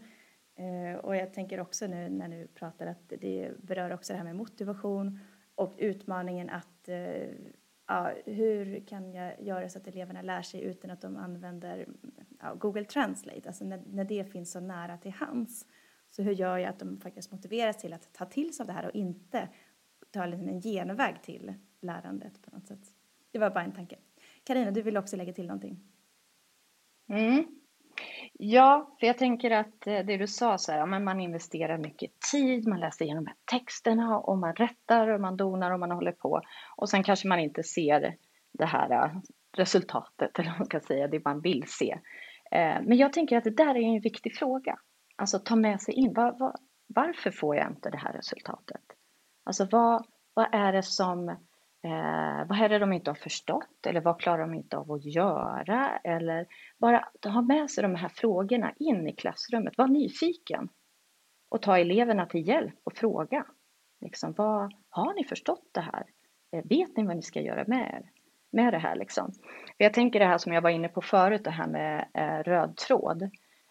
Eh, 0.56 0.98
och 0.98 1.16
jag 1.16 1.34
tänker 1.34 1.60
också 1.60 1.86
nu 1.86 2.08
när 2.08 2.28
du 2.28 2.46
pratar 2.46 2.86
att 2.86 3.12
det 3.20 3.50
berör 3.58 3.92
också 3.92 4.12
det 4.12 4.16
här 4.16 4.24
med 4.24 4.36
motivation 4.36 5.20
och 5.54 5.74
utmaningen 5.78 6.50
att 6.50 6.88
eh, 6.88 7.28
ja, 7.86 8.12
hur 8.24 8.86
kan 8.86 9.12
jag 9.12 9.42
göra 9.42 9.68
så 9.68 9.78
att 9.78 9.86
eleverna 9.86 10.22
lär 10.22 10.42
sig 10.42 10.62
utan 10.62 10.90
att 10.90 11.00
de 11.00 11.16
använder 11.16 11.88
ja, 12.40 12.54
Google 12.54 12.84
Translate, 12.84 13.42
alltså 13.46 13.64
när, 13.64 13.82
när 13.86 14.04
det 14.04 14.24
finns 14.24 14.52
så 14.52 14.60
nära 14.60 14.98
till 14.98 15.12
hands. 15.12 15.66
Så 16.10 16.22
hur 16.22 16.32
gör 16.32 16.58
jag 16.58 16.68
att 16.68 16.78
de 16.78 17.00
faktiskt 17.00 17.32
motiveras 17.32 17.76
till 17.76 17.92
att 17.92 18.12
ta 18.12 18.24
till 18.24 18.54
sig 18.54 18.64
av 18.64 18.66
det 18.66 18.72
här 18.72 18.86
och 18.86 18.94
inte 18.94 19.48
ta 20.10 20.26
liksom 20.26 20.48
en 20.48 20.60
genväg 20.60 21.22
till 21.22 21.54
lärandet 21.80 22.42
på 22.42 22.50
något 22.56 22.66
sätt. 22.66 22.94
Det 23.30 23.38
var 23.38 23.50
bara 23.50 23.64
en 23.64 23.72
tanke. 23.72 23.98
Karina, 24.44 24.70
du 24.70 24.82
vill 24.82 24.96
också 24.96 25.16
lägga 25.16 25.32
till 25.32 25.46
någonting? 25.46 25.80
Mm. 27.08 27.61
Ja, 28.44 28.96
för 29.00 29.06
jag 29.06 29.18
tänker 29.18 29.50
att 29.50 29.86
eh, 29.86 29.98
det 29.98 30.16
du 30.16 30.26
sa 30.26 30.58
så 30.58 30.72
här, 30.72 30.86
men 30.86 31.04
man 31.04 31.20
investerar 31.20 31.78
mycket 31.78 32.10
tid, 32.32 32.68
man 32.68 32.80
läser 32.80 33.04
igenom 33.04 33.26
här 33.26 33.36
texterna 33.44 34.18
och 34.18 34.38
man 34.38 34.54
rättar 34.54 35.08
och 35.08 35.20
man 35.20 35.36
donar 35.36 35.70
och 35.70 35.80
man 35.80 35.90
håller 35.90 36.12
på 36.12 36.42
och 36.76 36.88
sen 36.88 37.02
kanske 37.02 37.28
man 37.28 37.38
inte 37.38 37.62
ser 37.62 38.16
det 38.52 38.64
här 38.64 38.90
eh, 38.90 39.10
resultatet 39.56 40.38
eller 40.38 40.54
man 40.58 40.66
kan 40.66 40.80
säga 40.80 41.08
det 41.08 41.24
man 41.24 41.40
vill 41.40 41.64
se. 41.66 41.98
Eh, 42.50 42.82
men 42.82 42.96
jag 42.96 43.12
tänker 43.12 43.36
att 43.36 43.44
det 43.44 43.56
där 43.56 43.74
är 43.74 43.82
en 43.82 44.00
viktig 44.00 44.36
fråga. 44.36 44.78
Alltså 45.16 45.38
ta 45.38 45.56
med 45.56 45.80
sig 45.80 45.94
in, 45.94 46.12
var, 46.12 46.38
var, 46.38 46.56
varför 46.86 47.30
får 47.30 47.56
jag 47.56 47.70
inte 47.70 47.90
det 47.90 47.98
här 47.98 48.12
resultatet? 48.12 48.82
Alltså 49.44 49.68
vad, 49.70 50.06
vad 50.34 50.46
är 50.52 50.72
det 50.72 50.82
som 50.82 51.36
Eh, 51.84 52.46
vad 52.48 52.60
är 52.60 52.68
det 52.68 52.78
de 52.78 52.92
inte 52.92 53.10
har 53.10 53.14
förstått 53.14 53.86
eller 53.86 54.00
vad 54.00 54.20
klarar 54.20 54.38
de 54.38 54.54
inte 54.54 54.76
av 54.76 54.92
att 54.92 55.04
göra? 55.04 55.98
Eller 56.04 56.46
bara 56.78 57.08
ha 57.24 57.42
med 57.42 57.70
sig 57.70 57.82
de 57.82 57.94
här 57.94 58.08
frågorna 58.08 58.72
in 58.78 59.08
i 59.08 59.12
klassrummet. 59.12 59.78
Var 59.78 59.88
nyfiken 59.88 60.68
och 61.48 61.62
ta 61.62 61.78
eleverna 61.78 62.26
till 62.26 62.48
hjälp 62.48 62.74
och 62.84 62.96
fråga. 62.96 63.46
Liksom, 64.00 64.34
vad, 64.36 64.74
har 64.88 65.14
ni 65.14 65.24
förstått 65.24 65.68
det 65.72 65.80
här? 65.80 66.04
Eh, 66.52 66.64
vet 66.64 66.96
ni 66.96 67.06
vad 67.06 67.16
ni 67.16 67.22
ska 67.22 67.40
göra 67.40 67.64
med, 67.66 67.80
er, 67.80 68.10
med 68.52 68.72
det 68.72 68.78
här? 68.78 68.96
Liksom? 68.96 69.32
För 69.76 69.84
jag 69.84 69.94
tänker 69.94 70.18
det 70.18 70.26
här 70.26 70.38
som 70.38 70.52
jag 70.52 70.62
var 70.62 70.70
inne 70.70 70.88
på 70.88 71.00
förut, 71.00 71.44
det 71.44 71.50
här 71.50 71.66
med 71.66 72.08
eh, 72.14 72.42
röd 72.42 72.76
tråd. 72.76 73.22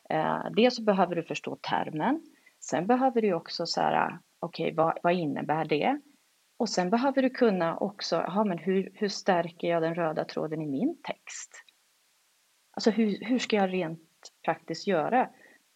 Eh, 0.09 0.45
dels 0.55 0.75
så 0.75 0.83
behöver 0.83 1.15
du 1.15 1.23
förstå 1.23 1.55
termen. 1.55 2.21
Sen 2.59 2.87
behöver 2.87 3.21
du 3.21 3.33
också 3.33 3.65
så 3.65 3.81
här, 3.81 4.19
okej, 4.39 4.65
okay, 4.65 4.75
vad, 4.75 4.99
vad 5.03 5.13
innebär 5.13 5.65
det? 5.65 5.99
Och 6.61 6.69
sen 6.69 6.89
behöver 6.89 7.21
du 7.21 7.29
kunna 7.29 7.77
också, 7.77 8.15
aha, 8.15 8.43
men 8.43 8.57
hur, 8.57 8.91
hur 8.93 9.07
stärker 9.07 9.67
jag 9.67 9.81
den 9.81 9.95
röda 9.95 10.25
tråden 10.25 10.61
i 10.61 10.67
min 10.67 10.97
text? 11.03 11.51
Alltså 12.71 12.91
hur, 12.91 13.25
hur 13.25 13.39
ska 13.39 13.55
jag 13.55 13.73
rent 13.73 14.31
praktiskt 14.45 14.87
göra? 14.87 15.29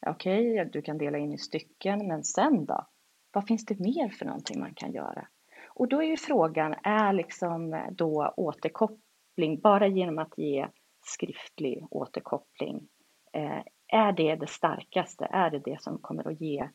Okej, 0.08 0.52
okay, 0.52 0.66
du 0.66 0.82
kan 0.82 0.98
dela 0.98 1.18
in 1.18 1.34
i 1.34 1.38
stycken, 1.38 2.08
men 2.08 2.24
sen 2.24 2.66
då? 2.66 2.88
Vad 3.32 3.48
finns 3.48 3.66
det 3.66 3.80
mer 3.80 4.10
för 4.10 4.26
någonting 4.26 4.60
man 4.60 4.74
kan 4.74 4.94
göra? 4.94 5.28
Och 5.70 5.88
då 5.88 6.02
är 6.04 6.08
ju 6.08 6.18
frågan, 6.18 6.76
är 6.84 7.14
liksom 7.14 7.74
eh, 7.74 7.92
då 7.92 8.34
återkoppling, 8.38 9.60
bara 9.64 9.88
genom 9.88 10.20
att 10.20 10.38
ge 10.38 10.68
skriftlig 11.02 11.88
återkoppling, 11.92 12.88
eh, 13.34 13.62
är 13.88 14.12
det 14.12 14.36
det 14.36 14.48
starkaste? 14.48 15.26
Är 15.26 15.50
det 15.50 15.60
det 15.60 15.82
som 15.82 15.98
kommer 15.98 16.28
att 16.28 16.42
ge 16.42 16.70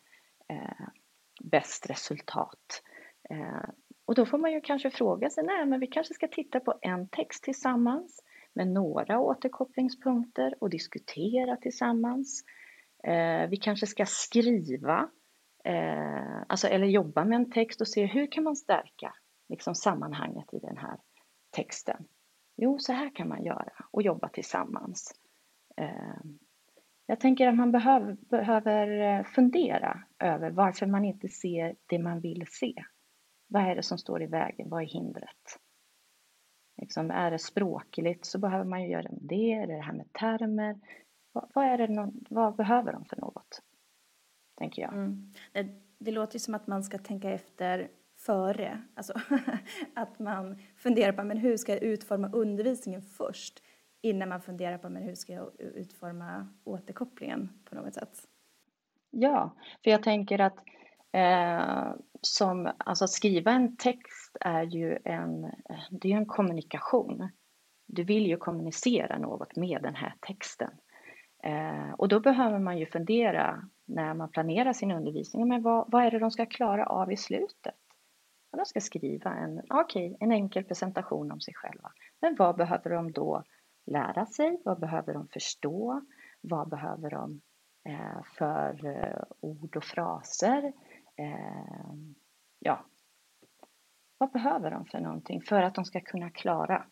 eh, 0.49 0.89
bäst 1.45 1.91
resultat? 1.91 2.83
Eh, 3.31 3.71
och 4.11 4.17
då 4.17 4.27
får 4.27 4.39
man 4.39 4.53
ju 4.53 4.61
kanske 4.61 4.91
fråga 4.91 5.31
sig, 5.31 5.45
nej 5.45 5.67
men 5.67 5.81
vi 5.81 5.87
kanske 5.87 6.15
ska 6.15 6.29
titta 6.29 6.61
på 6.61 6.75
en 6.81 7.09
text 7.09 7.45
tillsammans 7.45 8.25
med 8.53 8.69
några 8.69 9.21
återkopplingspunkter 9.21 10.55
och 10.61 10.71
diskutera 10.71 11.57
tillsammans. 11.57 12.45
Eh, 13.05 13.49
vi 13.49 13.57
kanske 13.57 13.87
ska 13.87 14.07
skriva, 14.07 15.09
eh, 15.65 16.43
alltså, 16.49 16.69
eller 16.69 16.87
jobba 16.87 17.25
med 17.25 17.37
en 17.37 17.51
text 17.51 17.81
och 17.81 17.89
se 17.89 18.07
hur 18.07 18.33
kan 18.33 18.45
man 18.45 18.57
stärka 18.57 19.15
liksom, 19.49 19.75
sammanhanget 19.75 20.55
i 20.55 20.59
den 20.59 20.77
här 20.77 20.99
texten. 21.51 22.05
Jo, 22.57 22.79
så 22.79 22.93
här 22.93 23.15
kan 23.15 23.29
man 23.29 23.45
göra 23.45 23.73
och 23.91 24.03
jobba 24.03 24.29
tillsammans. 24.29 25.15
Eh, 25.77 26.21
jag 27.07 27.21
tänker 27.21 27.49
att 27.49 27.57
man 27.57 27.73
behöv, 27.73 28.17
behöver 28.17 29.19
eh, 29.19 29.25
fundera 29.25 30.03
över 30.19 30.51
varför 30.51 30.87
man 30.87 31.05
inte 31.05 31.29
ser 31.29 31.77
det 31.87 31.99
man 31.99 32.21
vill 32.21 32.45
se. 32.49 32.75
Vad 33.53 33.63
är 33.63 33.77
det 33.77 33.83
som 33.83 33.99
står 33.99 34.23
i 34.23 34.27
vägen? 34.27 34.69
Vad 34.69 34.83
är 34.83 34.87
hindret? 34.87 35.59
Liksom, 36.81 37.11
är 37.11 37.31
det 37.31 37.39
språkligt 37.39 38.25
så 38.25 38.39
behöver 38.39 38.65
man 38.65 38.83
ju 38.83 38.89
göra 38.89 39.09
det. 39.11 39.53
Är 39.53 39.67
det 39.67 39.75
det 39.75 39.83
här 39.83 39.93
med 39.93 40.13
termer? 40.13 40.81
Vad, 41.33 41.51
vad 41.55 41.65
är 41.65 41.79
det 41.79 41.89
någon, 41.89 42.25
vad 42.31 42.57
behöver 42.57 42.93
de 42.93 43.05
för 43.05 43.17
något? 43.17 43.63
Tänker 44.59 44.83
jag. 44.83 44.93
Mm. 44.93 45.33
Det, 45.53 45.69
det 45.99 46.11
låter 46.11 46.35
ju 46.35 46.39
som 46.39 46.55
att 46.55 46.67
man 46.67 46.85
ska 46.85 46.99
tänka 46.99 47.31
efter 47.31 47.91
före. 48.19 48.83
Alltså 48.95 49.13
att 49.95 50.19
man 50.19 50.59
funderar 50.77 51.13
på 51.13 51.25
men 51.25 51.39
hur 51.39 51.57
ska 51.57 51.73
jag 51.73 51.83
utforma 51.83 52.31
undervisningen 52.33 53.03
först 53.03 53.63
innan 54.01 54.29
man 54.29 54.41
funderar 54.41 54.79
på 54.79 54.89
men 54.89 55.03
hur 55.03 55.15
ska 55.15 55.33
jag 55.33 55.61
utforma 55.61 56.49
återkopplingen 56.65 57.49
på 57.65 57.75
något 57.75 57.95
sätt. 57.95 58.27
Ja, 59.11 59.57
för 59.85 59.91
jag 59.91 60.03
tänker 60.03 60.39
att 60.39 60.65
Eh, 61.13 61.93
som, 62.21 62.71
alltså 62.79 63.05
att 63.05 63.11
skriva 63.11 63.51
en 63.51 63.77
text 63.77 64.37
är 64.41 64.63
ju 64.63 64.99
en, 65.05 65.53
det 65.91 66.13
är 66.13 66.17
en 66.17 66.27
kommunikation. 66.27 67.29
Du 67.87 68.05
vill 68.05 68.27
ju 68.27 68.37
kommunicera 68.37 69.19
något 69.19 69.57
med 69.57 69.83
den 69.83 69.95
här 69.95 70.15
texten. 70.21 70.71
Eh, 71.43 71.93
och 71.99 72.09
då 72.09 72.21
behöver 72.21 72.59
man 72.59 72.79
ju 72.79 72.87
fundera 72.87 73.69
när 73.87 74.15
man 74.15 74.31
planerar 74.31 74.73
sin 74.73 74.91
undervisning, 74.91 75.49
men 75.49 75.63
vad, 75.63 75.91
vad 75.91 76.05
är 76.05 76.11
det 76.11 76.19
de 76.19 76.31
ska 76.31 76.47
klara 76.47 76.87
av 76.87 77.13
i 77.13 77.17
slutet? 77.17 77.75
De 78.57 78.65
ska 78.65 78.81
skriva 78.81 79.35
en, 79.35 79.63
okay, 79.71 80.17
en 80.21 80.33
enkel 80.33 80.65
presentation 80.65 81.33
om 81.33 81.41
sig 81.41 81.55
själva. 81.55 81.93
Men 82.21 82.37
vad 82.39 82.57
behöver 82.57 82.91
de 82.91 83.13
då 83.13 83.45
lära 83.87 84.27
sig? 84.27 84.61
Vad 84.65 84.81
behöver 84.81 85.15
de 85.15 85.29
förstå? 85.29 86.03
Vad 86.41 86.69
behöver 86.69 87.11
de 87.11 87.41
eh, 87.89 88.23
för 88.39 88.87
eh, 88.87 89.23
ord 89.41 89.77
och 89.77 89.85
fraser? 89.85 90.73
Eh, 91.21 91.95
ja, 92.59 92.85
vad 94.19 94.33
behöver 94.33 94.71
de 94.71 94.85
för 94.85 95.01
någonting 95.01 95.41
för 95.43 95.63
att 95.63 95.75
de 95.75 95.85
ska 95.85 96.01
kunna 96.01 96.31
klara 96.31 96.87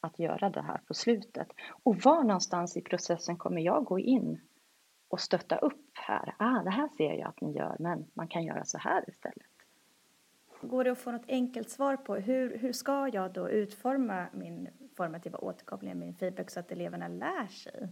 att 0.00 0.18
göra 0.18 0.50
det 0.50 0.62
här 0.62 0.78
på 0.78 0.94
slutet? 0.94 1.48
Och 1.82 1.96
var 1.96 2.24
någonstans 2.24 2.76
i 2.76 2.82
processen 2.82 3.36
kommer 3.36 3.60
jag 3.60 3.84
gå 3.84 3.98
in 3.98 4.40
och 5.08 5.20
stötta 5.20 5.56
upp 5.56 5.90
här? 5.92 6.34
Ah, 6.38 6.62
det 6.62 6.70
här 6.70 6.88
ser 6.88 7.12
jag 7.12 7.28
att 7.28 7.40
ni 7.40 7.52
gör, 7.52 7.76
men 7.78 8.10
man 8.14 8.28
kan 8.28 8.44
göra 8.44 8.64
så 8.64 8.78
här 8.78 9.08
istället. 9.08 9.46
Går 10.62 10.84
det 10.84 10.92
att 10.92 10.98
få 10.98 11.12
något 11.12 11.28
enkelt 11.28 11.70
svar 11.70 11.96
på 11.96 12.14
hur, 12.14 12.58
hur 12.58 12.72
ska 12.72 13.08
jag 13.08 13.32
då 13.32 13.50
utforma 13.50 14.26
min 14.32 14.68
formativa 14.96 15.38
återkoppling, 15.38 15.98
min 15.98 16.14
feedback 16.14 16.50
så 16.50 16.60
att 16.60 16.72
eleverna 16.72 17.08
lär 17.08 17.46
sig? 17.46 17.88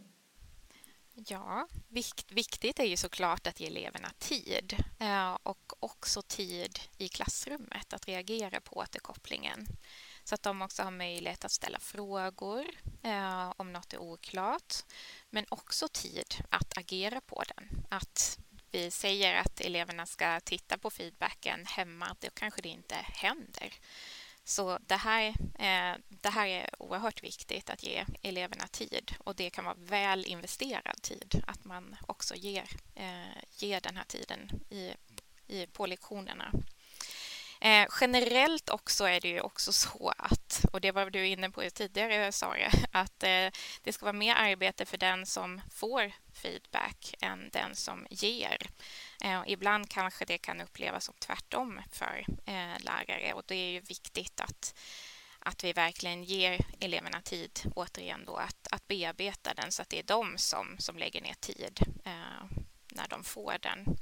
Ja, 1.27 1.69
vikt, 1.89 2.33
viktigt 2.33 2.79
är 2.79 2.85
ju 2.85 2.97
såklart 2.97 3.47
att 3.47 3.61
ge 3.61 3.67
eleverna 3.67 4.11
tid 4.19 4.85
eh, 5.01 5.39
och 5.43 5.73
också 5.81 6.23
tid 6.23 6.79
i 6.99 7.09
klassrummet 7.09 7.93
att 7.93 8.09
reagera 8.09 8.61
på 8.61 8.77
återkopplingen 8.77 9.67
så 10.25 10.35
att 10.35 10.43
de 10.43 10.63
också 10.63 10.83
har 10.83 10.91
möjlighet 10.91 11.45
att 11.45 11.53
ställa 11.53 11.79
frågor 11.79 12.67
eh, 13.03 13.53
om 13.57 13.73
något 13.73 13.93
är 13.93 13.99
oklart 13.99 14.75
men 15.31 15.47
också 15.49 15.89
tid 15.89 16.35
att 16.49 16.79
agera 16.79 17.21
på 17.21 17.43
den. 17.57 17.85
Att 17.89 18.39
vi 18.71 18.91
säger 18.91 19.35
att 19.35 19.61
eleverna 19.61 20.07
ska 20.07 20.41
titta 20.41 20.79
på 20.79 20.91
feedbacken 20.91 21.67
hemma, 21.67 22.17
då 22.21 22.29
kanske 22.35 22.63
det 22.63 22.69
inte 22.69 22.95
händer. 22.95 23.73
Så 24.51 24.79
det 24.87 24.97
här, 24.97 25.29
eh, 25.59 25.99
det 26.09 26.29
här 26.31 26.47
är 26.47 26.71
oerhört 26.79 27.23
viktigt 27.23 27.71
att 27.71 27.83
ge 27.83 28.05
eleverna 28.23 28.67
tid 28.67 29.15
och 29.19 29.35
det 29.35 29.51
kan 29.51 29.65
vara 29.65 29.77
väl 29.79 30.27
investerad 30.27 31.03
tid 31.03 31.43
att 31.47 31.65
man 31.65 31.97
också 32.07 32.35
ger, 32.35 32.69
eh, 32.95 33.43
ger 33.57 33.81
den 33.81 33.97
här 33.97 34.05
tiden 34.05 34.51
i, 34.71 34.93
i, 35.47 35.67
på 35.67 35.87
lektionerna. 35.87 36.53
Eh, 37.61 37.87
generellt 38.01 38.71
också 38.71 39.05
är 39.05 39.21
det 39.21 39.29
ju 39.29 39.41
också 39.41 39.73
så 39.73 40.13
att, 40.19 40.65
och 40.73 40.81
det 40.81 40.93
var 40.93 41.11
du 41.11 41.27
inne 41.27 41.51
på 41.51 41.71
tidigare 41.71 42.33
Sara, 42.33 42.71
att 42.93 43.23
eh, 43.23 43.49
det 43.83 43.93
ska 43.93 44.05
vara 44.05 44.13
mer 44.13 44.35
arbete 44.35 44.87
för 44.87 44.99
den 44.99 45.27
som 45.27 45.61
får 45.71 46.13
feedback 46.43 47.15
än 47.21 47.51
den 47.53 47.77
som 47.77 48.07
ger. 48.11 48.59
Eh, 49.25 49.43
ibland 49.47 49.89
kanske 49.91 50.25
det 50.25 50.39
kan 50.39 50.61
upplevas 50.61 51.05
som 51.05 51.15
tvärtom 51.19 51.83
för 51.93 52.25
eh, 52.47 52.79
lärare 52.79 53.33
och 53.33 53.45
det 53.47 53.55
är 53.55 53.71
ju 53.71 53.81
viktigt 53.81 54.41
att 54.41 54.75
att 55.43 55.65
vi 55.65 55.73
verkligen 55.73 56.25
ger 56.25 56.67
eleverna 56.81 57.23
tid, 57.23 57.61
återigen 57.75 58.25
då, 58.25 58.37
att, 58.37 58.69
att 58.71 58.89
bearbeta 58.89 59.55
den 59.55 59.73
så 59.73 59.83
att 59.83 59.89
det 59.89 59.99
är 59.99 60.03
de 60.03 60.39
som, 60.39 60.77
som 60.79 60.99
lägger 60.99 61.21
ner 61.21 61.35
tid 61.35 61.81
eh, 62.05 62.59
när 62.93 63.09
de 63.09 63.25
får 63.25 63.57
den. 63.63 63.97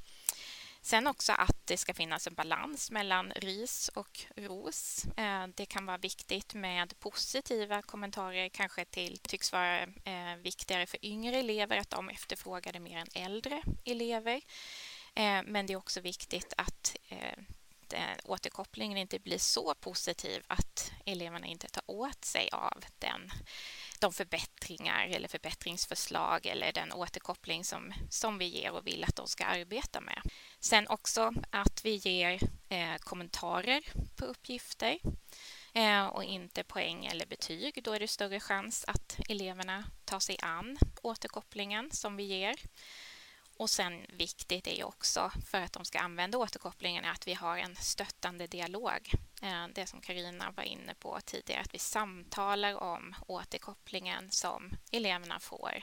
Sen 0.80 1.06
också 1.06 1.32
att 1.32 1.66
det 1.66 1.76
ska 1.76 1.94
finnas 1.94 2.26
en 2.26 2.34
balans 2.34 2.90
mellan 2.90 3.30
ris 3.30 3.90
och 3.94 4.20
ros. 4.36 5.04
Eh, 5.16 5.46
det 5.46 5.66
kan 5.66 5.86
vara 5.86 5.98
viktigt 5.98 6.54
med 6.54 7.00
positiva 7.00 7.82
kommentarer, 7.82 8.48
kanske 8.48 8.84
till 8.84 9.18
tycks 9.18 9.52
vara 9.52 9.82
eh, 9.82 10.36
viktigare 10.42 10.86
för 10.86 11.04
yngre 11.04 11.36
elever 11.36 11.76
att 11.76 11.90
de 11.90 12.08
efterfrågar 12.08 12.72
det 12.72 12.80
mer 12.80 12.98
än 12.98 13.24
äldre 13.24 13.62
elever. 13.84 14.40
Eh, 15.14 15.42
men 15.46 15.66
det 15.66 15.72
är 15.72 15.76
också 15.76 16.00
viktigt 16.00 16.52
att 16.56 16.96
eh, 17.08 17.38
återkopplingen 18.24 18.98
inte 18.98 19.18
blir 19.18 19.38
så 19.38 19.74
positiv 19.74 20.42
att 20.46 20.92
eleverna 21.04 21.46
inte 21.46 21.68
tar 21.68 21.82
åt 21.86 22.24
sig 22.24 22.48
av 22.52 22.84
den 22.98 23.30
de 24.00 24.12
förbättringar 24.12 25.06
eller 25.06 25.28
förbättringsförslag 25.28 26.46
eller 26.46 26.72
den 26.72 26.92
återkoppling 26.92 27.64
som, 27.64 27.92
som 28.10 28.38
vi 28.38 28.44
ger 28.44 28.72
och 28.72 28.86
vill 28.86 29.04
att 29.04 29.16
de 29.16 29.26
ska 29.26 29.44
arbeta 29.44 30.00
med. 30.00 30.22
Sen 30.60 30.88
också 30.88 31.32
att 31.50 31.84
vi 31.84 31.94
ger 31.94 32.38
eh, 32.68 32.96
kommentarer 32.98 33.82
på 34.16 34.24
uppgifter 34.24 34.98
eh, 35.72 36.06
och 36.06 36.24
inte 36.24 36.64
poäng 36.64 37.06
eller 37.06 37.26
betyg. 37.26 37.80
Då 37.84 37.92
är 37.92 38.00
det 38.00 38.08
större 38.08 38.40
chans 38.40 38.84
att 38.88 39.18
eleverna 39.28 39.84
tar 40.04 40.20
sig 40.20 40.36
an 40.42 40.78
återkopplingen 41.02 41.90
som 41.90 42.16
vi 42.16 42.24
ger. 42.24 42.56
Och 43.58 43.70
sen 43.70 44.06
viktigt 44.08 44.66
är 44.66 44.76
ju 44.76 44.84
också 44.84 45.30
för 45.46 45.60
att 45.60 45.72
de 45.72 45.84
ska 45.84 45.98
använda 45.98 46.38
återkopplingen 46.38 47.04
att 47.04 47.28
vi 47.28 47.34
har 47.34 47.58
en 47.58 47.76
stöttande 47.76 48.46
dialog. 48.46 49.10
Eh, 49.42 49.66
det 49.74 49.86
som 49.86 50.00
Karina 50.00 50.50
var 50.50 50.62
inne 50.62 50.94
på 50.94 51.18
tidigare, 51.24 51.60
att 51.60 51.74
vi 51.74 51.78
samtalar 51.78 52.74
om 52.74 53.14
återkopplingen 53.26 54.30
som 54.30 54.70
eleverna 54.92 55.40
får 55.40 55.82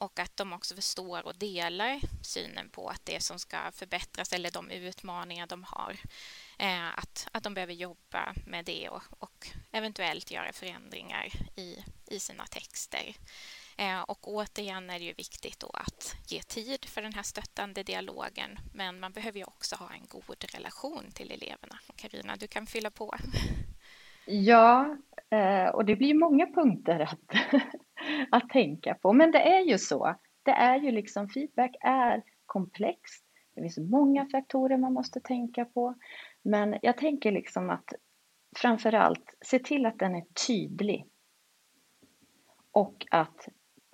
och 0.00 0.18
att 0.18 0.36
de 0.36 0.52
också 0.52 0.74
förstår 0.74 1.26
och 1.26 1.36
delar 1.36 2.00
synen 2.22 2.70
på 2.70 2.88
att 2.88 3.04
det 3.04 3.20
som 3.22 3.38
ska 3.38 3.72
förbättras 3.72 4.32
eller 4.32 4.50
de 4.50 4.70
utmaningar 4.70 5.46
de 5.46 5.64
har, 5.64 5.96
eh, 6.58 6.98
att, 6.98 7.28
att 7.32 7.42
de 7.42 7.54
behöver 7.54 7.74
jobba 7.74 8.34
med 8.46 8.64
det 8.64 8.88
och, 8.88 9.02
och 9.18 9.48
eventuellt 9.72 10.30
göra 10.30 10.52
förändringar 10.52 11.28
i, 11.56 11.84
i 12.06 12.20
sina 12.20 12.46
texter. 12.46 13.14
Eh, 13.80 14.02
och 14.02 14.28
återigen 14.28 14.90
är 14.90 14.98
det 14.98 15.04
ju 15.04 15.12
viktigt 15.12 15.60
då 15.60 15.70
att 15.74 16.16
ge 16.28 16.40
tid 16.40 16.84
för 16.84 17.02
den 17.02 17.12
här 17.12 17.22
stöttande 17.22 17.82
dialogen. 17.82 18.50
Men 18.74 19.00
man 19.00 19.12
behöver 19.12 19.38
ju 19.38 19.44
också 19.44 19.76
ha 19.76 19.90
en 19.92 20.06
god 20.08 20.44
relation 20.54 21.04
till 21.14 21.30
eleverna. 21.30 21.78
Karina, 21.96 22.36
du 22.36 22.46
kan 22.46 22.66
fylla 22.66 22.90
på. 22.90 23.14
Ja, 24.26 24.96
eh, 25.30 25.68
och 25.68 25.84
det 25.84 25.96
blir 25.96 26.14
många 26.14 26.46
punkter 26.46 27.00
att, 27.00 27.52
att 28.30 28.48
tänka 28.48 28.94
på. 28.94 29.12
Men 29.12 29.30
det 29.30 29.42
är 29.42 29.60
ju 29.60 29.78
så. 29.78 30.16
Det 30.42 30.50
är 30.50 30.80
ju 30.80 30.90
liksom 30.90 31.28
feedback 31.28 31.76
är 31.80 32.22
komplext. 32.46 33.24
Det 33.54 33.60
finns 33.60 33.78
många 33.78 34.28
faktorer 34.28 34.76
man 34.76 34.92
måste 34.92 35.20
tänka 35.20 35.64
på. 35.64 35.94
Men 36.42 36.78
jag 36.82 36.96
tänker 36.96 37.32
liksom 37.32 37.70
att 37.70 37.92
framför 38.56 38.94
allt 38.94 39.34
se 39.40 39.58
till 39.58 39.86
att 39.86 39.98
den 39.98 40.14
är 40.14 40.24
tydlig. 40.46 41.06
Och 42.72 43.06
att 43.10 43.48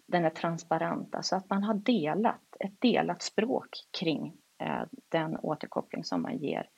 den 0.06 0.24
är 0.24 0.30
transparent, 0.30 1.14
alltså 1.14 1.36
att 1.36 1.50
man 1.50 1.62
har 1.62 1.74
delat, 1.74 2.56
ett 2.60 2.80
delat 2.80 3.22
språk 3.22 3.68
kring 4.00 4.36
eh, 4.60 4.82
den 5.08 5.36
återkoppling 5.36 6.04
som 6.04 6.22
man 6.22 6.38
ger. 6.38 6.68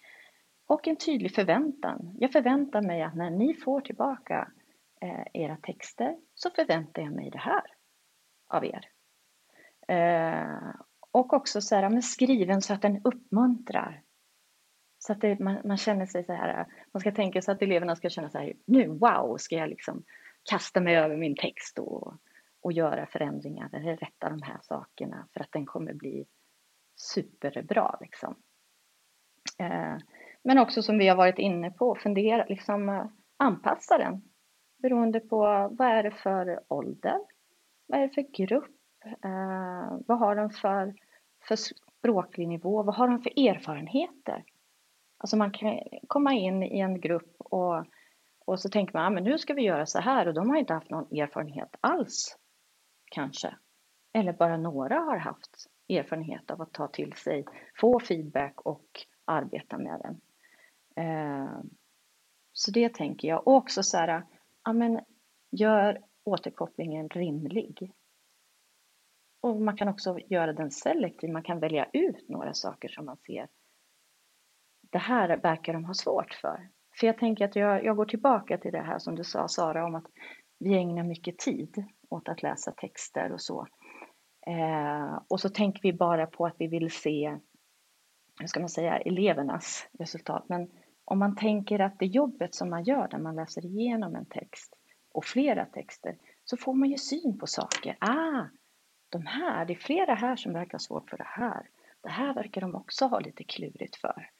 Och 0.66 0.88
en 0.88 0.96
tydlig 0.96 1.34
förväntan. 1.34 2.16
Jag 2.18 2.32
förväntar 2.32 2.82
mig 2.82 3.02
att 3.02 3.14
när 3.14 3.30
ni 3.30 3.54
får 3.54 3.80
tillbaka 3.80 4.50
eh, 5.00 5.42
era 5.42 5.56
texter 5.56 6.16
så 6.34 6.50
förväntar 6.50 7.02
jag 7.02 7.12
mig 7.12 7.30
det 7.30 7.38
här 7.38 7.62
av 8.48 8.64
er. 8.64 8.84
Eh, 9.88 10.74
och 11.10 11.32
också 11.32 11.60
så 11.60 11.74
här, 11.74 11.88
men 11.88 12.02
skriven 12.02 12.62
så 12.62 12.74
att 12.74 12.82
den 12.82 13.00
uppmuntrar. 13.04 14.02
Så 14.98 15.12
att 15.12 15.20
det, 15.20 15.38
man, 15.38 15.58
man, 15.64 15.76
känner 15.76 16.06
sig 16.06 16.24
så 16.24 16.32
här, 16.32 16.66
man 16.92 17.00
ska 17.00 17.12
tänka 17.12 17.42
så 17.42 17.52
att 17.52 17.62
eleverna 17.62 17.96
ska 17.96 18.08
känna 18.08 18.30
så 18.30 18.38
här, 18.38 18.52
nu 18.66 18.86
wow, 18.88 19.36
ska 19.36 19.56
jag 19.56 19.68
liksom 19.68 20.04
kasta 20.50 20.80
mig 20.80 20.96
över 20.96 21.16
min 21.16 21.36
text 21.36 21.78
och 21.78 22.14
och 22.60 22.72
göra 22.72 23.06
förändringar 23.06 23.70
eller 23.72 23.96
rätta 23.96 24.28
de 24.28 24.42
här 24.42 24.58
sakerna 24.62 25.28
för 25.32 25.40
att 25.40 25.52
den 25.52 25.66
kommer 25.66 25.92
bli 25.92 26.26
superbra. 26.96 27.98
Liksom. 28.00 28.34
Eh, 29.58 29.96
men 30.42 30.58
också 30.58 30.82
som 30.82 30.98
vi 30.98 31.08
har 31.08 31.16
varit 31.16 31.38
inne 31.38 31.70
på, 31.70 31.94
fundera, 31.94 32.44
liksom, 32.44 32.88
eh, 32.88 33.06
anpassa 33.36 33.98
den 33.98 34.22
beroende 34.78 35.20
på 35.20 35.38
vad 35.78 35.88
är 35.88 36.02
det 36.02 36.10
för 36.10 36.60
ålder? 36.68 37.18
Vad 37.86 38.00
är 38.00 38.08
det 38.08 38.14
för 38.14 38.44
grupp? 38.44 38.74
Eh, 39.04 39.98
vad 40.06 40.18
har 40.18 40.36
de 40.36 40.50
för, 40.50 40.94
för 41.48 41.56
språklig 41.56 42.48
nivå? 42.48 42.82
Vad 42.82 42.94
har 42.94 43.08
de 43.08 43.22
för 43.22 43.48
erfarenheter? 43.48 44.44
Alltså 45.18 45.36
man 45.36 45.50
kan 45.50 45.80
komma 46.06 46.32
in 46.32 46.62
i 46.62 46.80
en 46.80 47.00
grupp 47.00 47.36
och, 47.38 47.84
och 48.44 48.60
så 48.60 48.68
tänker 48.68 48.94
man, 48.94 49.04
ah, 49.04 49.10
men 49.10 49.24
nu 49.24 49.38
ska 49.38 49.54
vi 49.54 49.62
göra 49.62 49.86
så 49.86 50.00
här 50.00 50.28
och 50.28 50.34
de 50.34 50.50
har 50.50 50.56
inte 50.56 50.74
haft 50.74 50.90
någon 50.90 51.18
erfarenhet 51.18 51.76
alls 51.80 52.36
kanske. 53.10 53.56
Eller 54.12 54.32
bara 54.32 54.56
några 54.56 54.98
har 54.98 55.16
haft 55.16 55.66
erfarenhet 55.88 56.50
av 56.50 56.62
att 56.62 56.72
ta 56.72 56.88
till 56.88 57.12
sig, 57.12 57.44
få 57.80 58.00
feedback 58.00 58.60
och 58.60 58.86
arbeta 59.24 59.78
med 59.78 60.00
den. 60.00 60.20
Eh, 61.04 61.60
så 62.52 62.70
det 62.70 62.94
tänker 62.94 63.28
jag. 63.28 63.48
Och 63.48 63.54
också 63.54 63.82
så 63.82 63.96
här, 63.96 64.26
ja 64.64 64.72
men 64.72 65.00
gör 65.50 66.04
återkopplingen 66.24 67.08
rimlig. 67.08 67.92
Och 69.40 69.60
man 69.60 69.76
kan 69.76 69.88
också 69.88 70.18
göra 70.18 70.52
den 70.52 70.70
selektiv, 70.70 71.30
man 71.30 71.42
kan 71.42 71.60
välja 71.60 71.88
ut 71.92 72.28
några 72.28 72.54
saker 72.54 72.88
som 72.88 73.04
man 73.04 73.16
ser. 73.16 73.48
Det 74.90 74.98
här 74.98 75.36
verkar 75.36 75.72
de 75.72 75.84
ha 75.84 75.94
svårt 75.94 76.34
för. 76.34 76.68
För 77.00 77.06
jag 77.06 77.18
tänker 77.18 77.44
att 77.44 77.56
jag, 77.56 77.84
jag 77.84 77.96
går 77.96 78.04
tillbaka 78.04 78.58
till 78.58 78.72
det 78.72 78.82
här 78.82 78.98
som 78.98 79.14
du 79.14 79.24
sa 79.24 79.48
Sara 79.48 79.84
om 79.84 79.94
att 79.94 80.06
vi 80.58 80.74
ägnar 80.74 81.04
mycket 81.04 81.38
tid 81.38 81.84
åt 82.08 82.28
att 82.28 82.42
läsa 82.42 82.72
texter 82.72 83.32
och 83.32 83.40
så. 83.40 83.66
Eh, 84.46 85.22
och 85.28 85.40
så 85.40 85.48
tänker 85.48 85.82
vi 85.82 85.92
bara 85.92 86.26
på 86.26 86.46
att 86.46 86.56
vi 86.58 86.66
vill 86.66 86.90
se, 86.90 87.38
hur 88.40 88.46
ska 88.46 88.60
man 88.60 88.68
säga, 88.68 88.98
elevernas 88.98 89.88
resultat. 89.98 90.44
Men 90.48 90.70
om 91.04 91.18
man 91.18 91.36
tänker 91.36 91.78
att 91.78 91.98
det 91.98 92.06
jobbet 92.06 92.54
som 92.54 92.70
man 92.70 92.84
gör 92.84 93.08
när 93.12 93.18
man 93.18 93.36
läser 93.36 93.66
igenom 93.66 94.14
en 94.16 94.26
text 94.26 94.74
och 95.12 95.24
flera 95.24 95.64
texter 95.64 96.16
så 96.44 96.56
får 96.56 96.74
man 96.74 96.88
ju 96.88 96.96
syn 96.96 97.38
på 97.38 97.46
saker. 97.46 97.96
Ah, 98.00 98.44
de 99.08 99.26
här, 99.26 99.64
det 99.64 99.72
är 99.72 99.78
flera 99.78 100.14
här 100.14 100.36
som 100.36 100.52
verkar 100.52 100.72
ha 100.72 100.78
svårt 100.78 101.10
för 101.10 101.16
det 101.16 101.26
här. 101.26 101.68
Det 102.02 102.10
här 102.10 102.34
verkar 102.34 102.60
de 102.60 102.74
också 102.74 103.06
ha 103.06 103.20
lite 103.20 103.44
klurigt 103.44 103.96
för. 103.96 104.30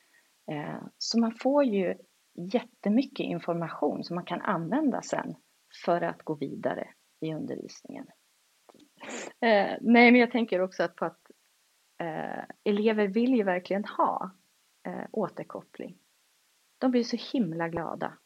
Eh, 0.50 0.82
så 0.98 1.20
man 1.20 1.32
får 1.32 1.64
ju 1.64 1.94
jättemycket 2.34 3.24
information 3.24 4.04
som 4.04 4.14
man 4.14 4.24
kan 4.24 4.40
använda 4.40 5.02
sen 5.02 5.34
för 5.84 6.00
att 6.00 6.22
gå 6.22 6.34
vidare 6.34 6.88
i 7.20 7.34
undervisningen. 7.34 8.06
Eh, 9.40 9.76
nej, 9.80 10.12
men 10.12 10.14
jag 10.14 10.30
tänker 10.30 10.60
också 10.60 10.88
på 10.96 11.04
att 11.04 11.30
eh, 11.98 12.44
elever 12.64 13.08
vill 13.08 13.34
ju 13.34 13.42
verkligen 13.42 13.84
ha 13.84 14.30
eh, 14.86 15.06
återkoppling. 15.12 15.98
De 16.78 16.90
blir 16.90 17.04
så 17.04 17.16
himla 17.32 17.68
glada 17.68 18.18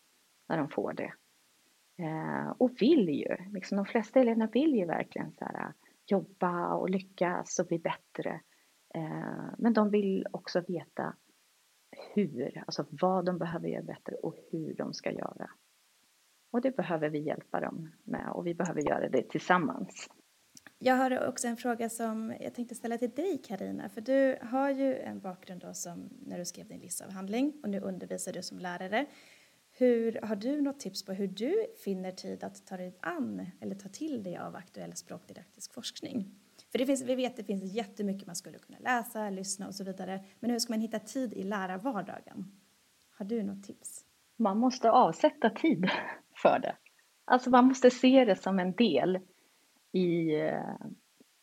när 0.48 0.58
de 0.58 0.68
får 0.68 0.92
det. 0.92 1.12
Eh, 1.98 2.50
och 2.58 2.70
vill 2.80 3.08
ju, 3.08 3.36
liksom 3.50 3.76
de 3.76 3.86
flesta 3.86 4.20
eleverna 4.20 4.46
vill 4.46 4.74
ju 4.74 4.86
verkligen 4.86 5.32
så 5.32 5.44
här, 5.44 5.72
jobba 6.06 6.74
och 6.74 6.90
lyckas 6.90 7.58
och 7.58 7.66
bli 7.66 7.78
bättre. 7.78 8.40
Eh, 8.94 9.46
men 9.58 9.72
de 9.72 9.90
vill 9.90 10.26
också 10.30 10.60
veta 10.68 11.16
hur, 12.14 12.62
alltså 12.66 12.86
vad 12.90 13.24
de 13.24 13.38
behöver 13.38 13.68
göra 13.68 13.82
bättre 13.82 14.16
och 14.16 14.34
hur 14.50 14.74
de 14.74 14.94
ska 14.94 15.10
göra. 15.10 15.50
Och 16.52 16.60
det 16.60 16.76
behöver 16.76 17.08
vi 17.08 17.18
hjälpa 17.18 17.60
dem 17.60 17.90
med 18.04 18.28
och 18.28 18.46
vi 18.46 18.54
behöver 18.54 18.80
göra 18.80 19.08
det 19.08 19.22
tillsammans. 19.22 20.08
Jag 20.78 20.94
har 20.94 21.28
också 21.28 21.48
en 21.48 21.56
fråga 21.56 21.88
som 21.88 22.34
jag 22.40 22.54
tänkte 22.54 22.74
ställa 22.74 22.98
till 22.98 23.10
dig 23.10 23.42
Karina, 23.44 23.88
för 23.88 24.00
du 24.00 24.38
har 24.42 24.70
ju 24.70 24.96
en 24.96 25.20
bakgrund 25.20 25.60
då 25.60 25.74
som 25.74 26.08
när 26.26 26.38
du 26.38 26.44
skrev 26.44 26.68
din 26.68 26.80
livsavhandling 26.80 27.52
och 27.62 27.68
nu 27.68 27.80
undervisar 27.80 28.32
du 28.32 28.42
som 28.42 28.58
lärare. 28.58 29.06
Hur, 29.72 30.20
har 30.22 30.36
du 30.36 30.60
något 30.60 30.80
tips 30.80 31.04
på 31.04 31.12
hur 31.12 31.28
du 31.28 31.66
finner 31.84 32.10
tid 32.10 32.44
att 32.44 32.66
ta 32.66 32.76
dig 32.76 32.98
an 33.00 33.46
eller 33.60 33.74
ta 33.74 33.88
till 33.88 34.22
dig 34.22 34.36
av 34.36 34.56
aktuell 34.56 34.96
språkdidaktisk 34.96 35.74
forskning? 35.74 36.34
För 36.72 36.78
det 36.78 36.86
finns, 36.86 37.02
vi 37.02 37.14
vet 37.14 37.30
att 37.30 37.36
det 37.36 37.44
finns 37.44 37.74
jättemycket 37.74 38.26
man 38.26 38.36
skulle 38.36 38.58
kunna 38.58 38.78
läsa, 38.78 39.30
lyssna 39.30 39.66
och 39.66 39.74
så 39.74 39.84
vidare. 39.84 40.24
Men 40.40 40.50
hur 40.50 40.58
ska 40.58 40.72
man 40.72 40.80
hitta 40.80 40.98
tid 40.98 41.32
i 41.32 41.42
lärarvardagen? 41.42 42.52
Har 43.10 43.24
du 43.24 43.42
något 43.42 43.64
tips? 43.64 44.04
Man 44.36 44.58
måste 44.58 44.90
avsätta 44.90 45.50
tid 45.50 45.90
för 46.42 46.58
det. 46.58 46.76
Alltså 47.24 47.50
man 47.50 47.64
måste 47.64 47.90
se 47.90 48.24
det 48.24 48.36
som 48.36 48.58
en 48.58 48.72
del 48.72 49.18
i, 49.92 50.30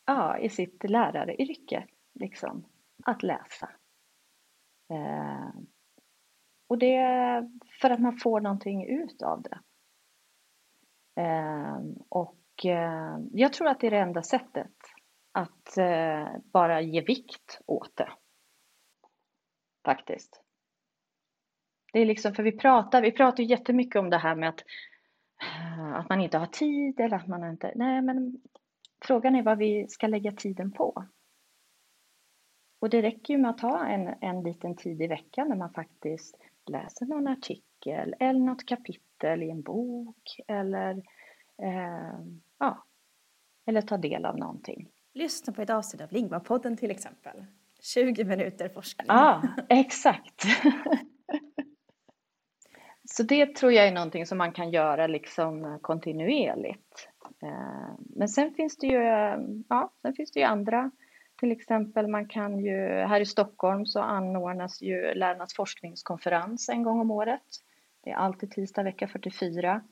ja, 0.06 0.38
i 0.38 0.48
sitt 0.48 0.84
läraryrke, 0.90 1.86
liksom, 2.14 2.66
att 3.04 3.22
läsa. 3.22 3.70
Eh, 4.90 5.50
och 6.68 6.78
det 6.78 6.96
är 6.96 7.50
för 7.80 7.90
att 7.90 8.00
man 8.00 8.16
får 8.16 8.40
någonting 8.40 8.86
ut 8.86 9.22
av 9.22 9.42
det. 9.42 9.60
Eh, 11.22 11.78
och 12.08 12.64
eh, 12.64 13.18
jag 13.32 13.52
tror 13.52 13.68
att 13.68 13.80
det 13.80 13.86
är 13.86 13.90
det 13.90 13.98
enda 13.98 14.22
sättet 14.22 14.76
att 15.32 15.76
eh, 15.78 16.28
bara 16.52 16.80
ge 16.80 17.00
vikt 17.00 17.60
åt 17.66 17.96
det. 17.96 18.12
faktiskt. 19.84 20.42
Det 21.92 22.00
är 22.00 22.06
liksom, 22.06 22.34
för 22.34 22.42
vi 22.42 22.52
pratar, 22.52 23.02
vi 23.02 23.12
pratar 23.12 23.42
jättemycket 23.42 23.96
om 23.96 24.10
det 24.10 24.18
här 24.18 24.34
med 24.34 24.48
att, 24.48 24.64
att 26.00 26.08
man 26.08 26.20
inte 26.20 26.38
har 26.38 26.46
tid 26.46 27.00
eller 27.00 27.16
att 27.16 27.26
man 27.26 27.50
inte, 27.50 27.72
nej 27.74 28.02
men 28.02 28.40
frågan 29.04 29.34
är 29.34 29.42
vad 29.42 29.58
vi 29.58 29.88
ska 29.88 30.06
lägga 30.06 30.32
tiden 30.32 30.72
på. 30.72 31.06
Och 32.80 32.90
det 32.90 33.02
räcker 33.02 33.34
ju 33.34 33.40
med 33.40 33.50
att 33.50 33.60
ha 33.60 33.86
en, 33.86 34.14
en 34.20 34.42
liten 34.42 34.76
tid 34.76 35.02
i 35.02 35.06
veckan 35.06 35.48
när 35.48 35.56
man 35.56 35.72
faktiskt 35.72 36.36
läser 36.66 37.06
någon 37.06 37.26
artikel 37.26 38.14
eller 38.20 38.40
något 38.40 38.66
kapitel 38.66 39.42
i 39.42 39.50
en 39.50 39.62
bok 39.62 40.40
eller, 40.48 41.02
eh, 41.62 42.20
ja, 42.58 42.84
eller 43.66 43.82
tar 43.82 43.98
del 43.98 44.24
av 44.24 44.38
någonting. 44.38 44.88
Lyssna 45.14 45.52
på 45.52 45.62
ett 45.62 45.70
avsnitt 45.70 46.02
av 46.02 46.10
Lingva-podden 46.10 46.76
till 46.76 46.90
exempel. 46.90 47.44
20 47.80 48.24
minuter 48.24 48.68
forskning. 48.68 49.06
Ja, 49.08 49.42
exakt. 49.68 50.44
Så 53.12 53.22
det 53.22 53.54
tror 53.54 53.72
jag 53.72 53.86
är 53.86 53.92
någonting 53.92 54.26
som 54.26 54.38
man 54.38 54.52
kan 54.52 54.70
göra 54.70 55.06
liksom 55.06 55.78
kontinuerligt. 55.82 57.08
Eh, 57.42 57.94
men 57.98 58.28
sen 58.28 58.54
finns 58.54 58.76
det 58.76 58.86
ju, 58.86 59.02
ja, 59.68 59.92
sen 60.02 60.14
finns 60.14 60.32
det 60.32 60.40
ju 60.40 60.46
andra 60.46 60.90
till 61.40 61.52
exempel 61.52 62.08
man 62.08 62.28
kan 62.28 62.58
ju, 62.58 62.76
här 62.86 63.20
i 63.20 63.26
Stockholm 63.26 63.86
så 63.86 64.00
anordnas 64.00 64.82
ju 64.82 65.14
Lärarnas 65.14 65.54
forskningskonferens 65.54 66.68
en 66.68 66.82
gång 66.82 67.00
om 67.00 67.10
året. 67.10 67.42
Det 68.04 68.10
är 68.10 68.14
alltid 68.14 68.50
tisdag 68.50 68.82
vecka 68.82 69.08
44. 69.08 69.82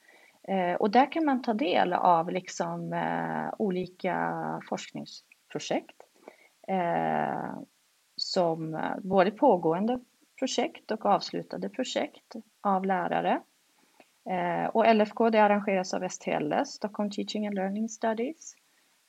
Eh, 0.49 0.75
och 0.75 0.91
där 0.91 1.13
kan 1.13 1.25
man 1.25 1.43
ta 1.43 1.55
del 1.55 1.93
av 1.93 2.31
liksom 2.31 2.93
eh, 2.93 3.55
olika 3.59 4.35
forskningsprojekt. 4.69 6.03
Som 8.17 8.81
både 9.03 9.31
pågående 9.31 10.01
projekt 10.39 10.91
och 10.91 11.07
avslutade 11.07 11.69
projekt 11.69 12.37
av 12.69 12.87
lärare. 12.87 13.41
Eh, 14.31 14.67
och 14.67 14.95
LFK 14.95 15.31
det 15.31 15.39
arrangeras 15.39 15.95
av 15.95 16.09
STLS, 16.09 16.69
Stockholm 16.69 17.11
Teaching 17.11 17.47
and 17.47 17.55
Learning 17.55 17.89
Studies. 17.89 18.55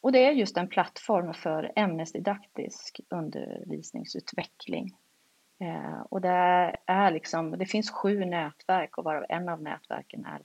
Och 0.02 0.12
det 0.12 0.26
är 0.26 0.32
just 0.32 0.58
en 0.58 0.68
plattform 0.68 1.34
för 1.34 1.72
ämnesdidaktisk 1.76 3.00
undervisningsutveckling. 3.10 4.96
Eh, 5.60 6.02
och 6.10 6.22
det, 6.22 6.76
är 6.86 7.12
liksom, 7.12 7.52
det 7.52 7.66
finns 7.66 7.92
sju 7.92 8.26
nätverk 8.26 8.98
och 8.98 9.04
varav 9.04 9.26
en 9.30 9.50
av 9.50 9.62
nätverken 9.62 10.26
är 10.26 10.42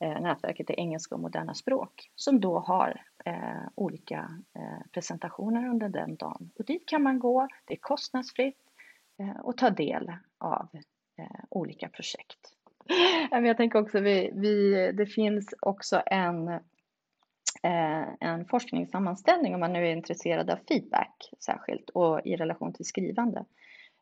eh, 0.00 0.20
nätverket 0.20 0.70
i 0.70 0.74
engelska 0.76 1.14
och 1.14 1.20
moderna 1.20 1.54
språk 1.54 2.10
som 2.14 2.40
då 2.40 2.58
har 2.58 3.02
eh, 3.24 3.68
olika 3.74 4.30
eh, 4.54 4.86
presentationer 4.92 5.68
under 5.68 5.88
den 5.88 6.16
dagen. 6.16 6.50
Och 6.58 6.64
dit 6.64 6.86
kan 6.86 7.02
man 7.02 7.18
gå, 7.18 7.48
det 7.64 7.74
är 7.74 7.78
kostnadsfritt 7.78 8.60
eh, 9.18 9.40
och 9.40 9.56
ta 9.56 9.70
del 9.70 10.12
av 10.38 10.68
olika 11.48 11.88
projekt. 11.88 12.38
Jag 13.30 13.56
tänker 13.56 13.78
också, 13.78 14.00
vi, 14.00 14.30
vi, 14.34 14.92
det 14.92 15.06
finns 15.06 15.54
också 15.60 16.02
en 16.06 16.60
Eh, 17.62 18.08
en 18.20 18.44
forskningssammanställning 18.44 19.54
om 19.54 19.60
man 19.60 19.72
nu 19.72 19.86
är 19.86 19.92
intresserad 19.92 20.50
av 20.50 20.58
feedback 20.68 21.30
särskilt 21.38 21.90
och 21.90 22.20
i 22.24 22.36
relation 22.36 22.72
till 22.72 22.84
skrivande 22.84 23.44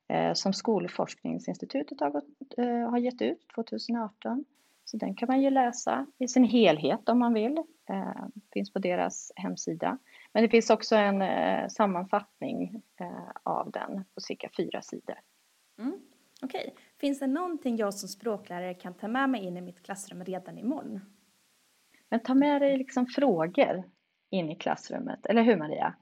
eh, 0.09 0.33
som 0.33 0.53
Skolforskningsinstitutet 0.53 2.01
har, 2.01 2.11
gått, 2.11 2.59
eh, 2.59 2.91
har 2.91 2.99
gett 2.99 3.23
ut 3.23 3.49
2018. 3.55 4.45
Så 4.85 4.97
den 4.97 5.15
kan 5.15 5.27
man 5.27 5.43
ju 5.43 5.51
läsa 5.51 6.07
i 6.19 6.29
sin 6.29 6.45
helhet 6.45 7.09
om 7.09 7.19
man 7.19 7.35
vill. 7.35 7.63
Finns 8.53 8.73
på 8.73 8.79
deras 8.79 9.33
hemsida. 9.37 9.99
Men 10.33 10.43
det 10.43 10.49
finns 10.49 10.71
också 10.71 10.97
en 10.97 11.71
sammanfattning 11.71 12.83
av 13.43 13.71
den 13.71 14.05
på 14.15 14.21
cirka 14.21 14.51
fyra 14.57 14.83
sidor. 14.83 15.17
Mm. 15.79 16.01
Okej, 16.43 16.73
okay. 16.73 16.85
Finns 17.01 17.19
det 17.19 17.27
någonting 17.27 17.77
jag 17.77 17.95
som 17.95 18.09
språklärare 18.09 18.75
kan 18.75 18.95
ta 18.95 19.09
med 19.09 19.31
mig 19.31 19.45
in 19.45 19.57
i 19.57 19.61
mitt 19.61 19.83
klassrum 19.83 20.25
redan 20.25 20.59
imorgon? 20.59 21.01
Men 22.11 22.23
ta 22.23 22.35
med 22.35 22.63
dig 22.63 22.79
liksom 22.79 23.07
frågor 23.07 23.85
in 24.31 24.51
i 24.51 24.57
klassrummet, 24.57 25.27
eller 25.27 25.43
hur 25.43 25.57
Maria? 25.57 25.95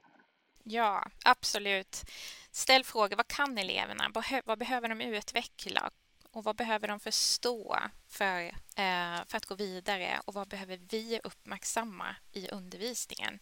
Ja, 0.63 1.07
absolut. 1.25 2.03
Ställ 2.51 2.83
frågor. 2.83 3.15
Vad 3.15 3.27
kan 3.27 3.57
eleverna? 3.57 4.11
Vad 4.45 4.59
behöver 4.59 4.89
de 4.89 5.01
utveckla? 5.01 5.89
Och 6.31 6.43
vad 6.43 6.55
behöver 6.55 6.87
de 6.87 6.99
förstå 6.99 7.77
för, 8.07 8.43
eh, 8.75 9.25
för 9.27 9.37
att 9.37 9.45
gå 9.45 9.55
vidare? 9.55 10.19
Och 10.25 10.33
vad 10.33 10.47
behöver 10.47 10.79
vi 10.89 11.19
uppmärksamma 11.23 12.15
i 12.31 12.49
undervisningen? 12.49 13.39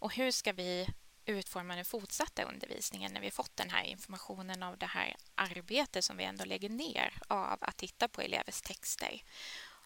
Och 0.00 0.14
hur 0.14 0.30
ska 0.30 0.52
vi 0.52 0.86
utforma 1.26 1.76
den 1.76 1.84
fortsatta 1.84 2.42
undervisningen 2.42 3.12
när 3.12 3.20
vi 3.20 3.30
fått 3.30 3.56
den 3.56 3.70
här 3.70 3.84
informationen 3.84 4.62
av 4.62 4.78
det 4.78 4.86
här 4.86 5.16
arbetet 5.34 6.04
som 6.04 6.16
vi 6.16 6.24
ändå 6.24 6.44
lägger 6.44 6.68
ner 6.68 7.12
av 7.28 7.58
att 7.60 7.76
titta 7.76 8.08
på 8.08 8.20
elevers 8.20 8.62
texter? 8.62 9.22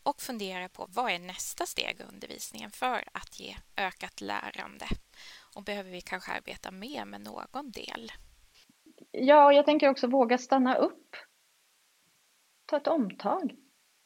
och 0.02 0.20
fundera 0.20 0.68
på 0.68 0.86
vad 0.88 1.12
är 1.12 1.18
nästa 1.18 1.66
steg 1.66 2.00
i 2.00 2.02
undervisningen 2.02 2.70
för 2.70 3.04
att 3.12 3.40
ge 3.40 3.56
ökat 3.76 4.20
lärande? 4.20 4.86
Och 5.56 5.64
behöver 5.64 5.90
vi 5.90 6.00
kanske 6.00 6.32
arbeta 6.32 6.70
mer 6.70 7.04
med 7.04 7.20
någon 7.20 7.70
del? 7.70 8.12
Ja, 9.10 9.46
och 9.46 9.52
jag 9.52 9.64
tänker 9.64 9.88
också 9.88 10.06
våga 10.06 10.38
stanna 10.38 10.74
upp. 10.74 11.16
Ta 12.66 12.76
ett 12.76 12.86
omtag. 12.86 13.56